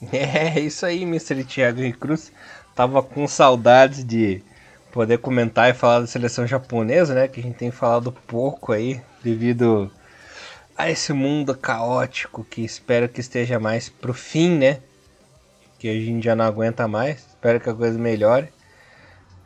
[0.12, 1.42] É, isso aí, Mr.
[1.42, 2.30] Thiago Cruz.
[2.72, 4.40] Tava com saudades de
[4.92, 7.26] poder comentar e falar da seleção japonesa, né?
[7.26, 9.90] Que a gente tem falado pouco aí, devido
[10.78, 14.78] a esse mundo caótico que espero que esteja mais pro fim, né?
[15.76, 17.26] Que a gente já não aguenta mais.
[17.26, 18.48] Espero que a coisa melhore.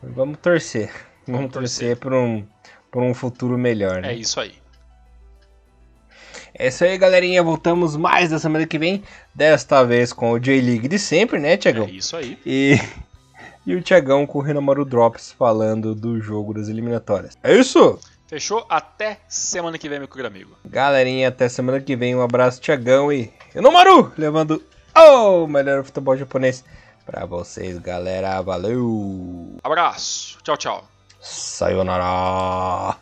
[0.03, 0.91] Vamos torcer.
[1.25, 2.45] Vamos, Vamos torcer, torcer por um,
[2.91, 4.13] por um futuro melhor, né?
[4.13, 4.53] É isso aí.
[6.53, 7.41] É isso aí, galerinha.
[7.41, 9.03] Voltamos mais da semana que vem.
[9.33, 11.85] Desta vez com o J-League de sempre, né, Tiagão?
[11.85, 12.37] É isso aí.
[12.45, 12.77] E,
[13.65, 17.35] e o Tiagão com o Renomaru Drops falando do jogo das eliminatórias.
[17.41, 17.99] É isso!
[18.33, 18.65] Fechou?
[18.67, 20.57] Até semana que vem, meu querido amigo.
[20.65, 22.15] Galerinha, até semana que vem.
[22.15, 24.59] Um abraço, Tiagão e Enomaru, levando
[24.95, 26.65] o melhor futebol japonês
[27.05, 28.41] pra vocês, galera.
[28.41, 29.57] Valeu!
[29.63, 30.39] Abraço.
[30.41, 30.83] Tchau, tchau.
[31.21, 32.97] Sayonara.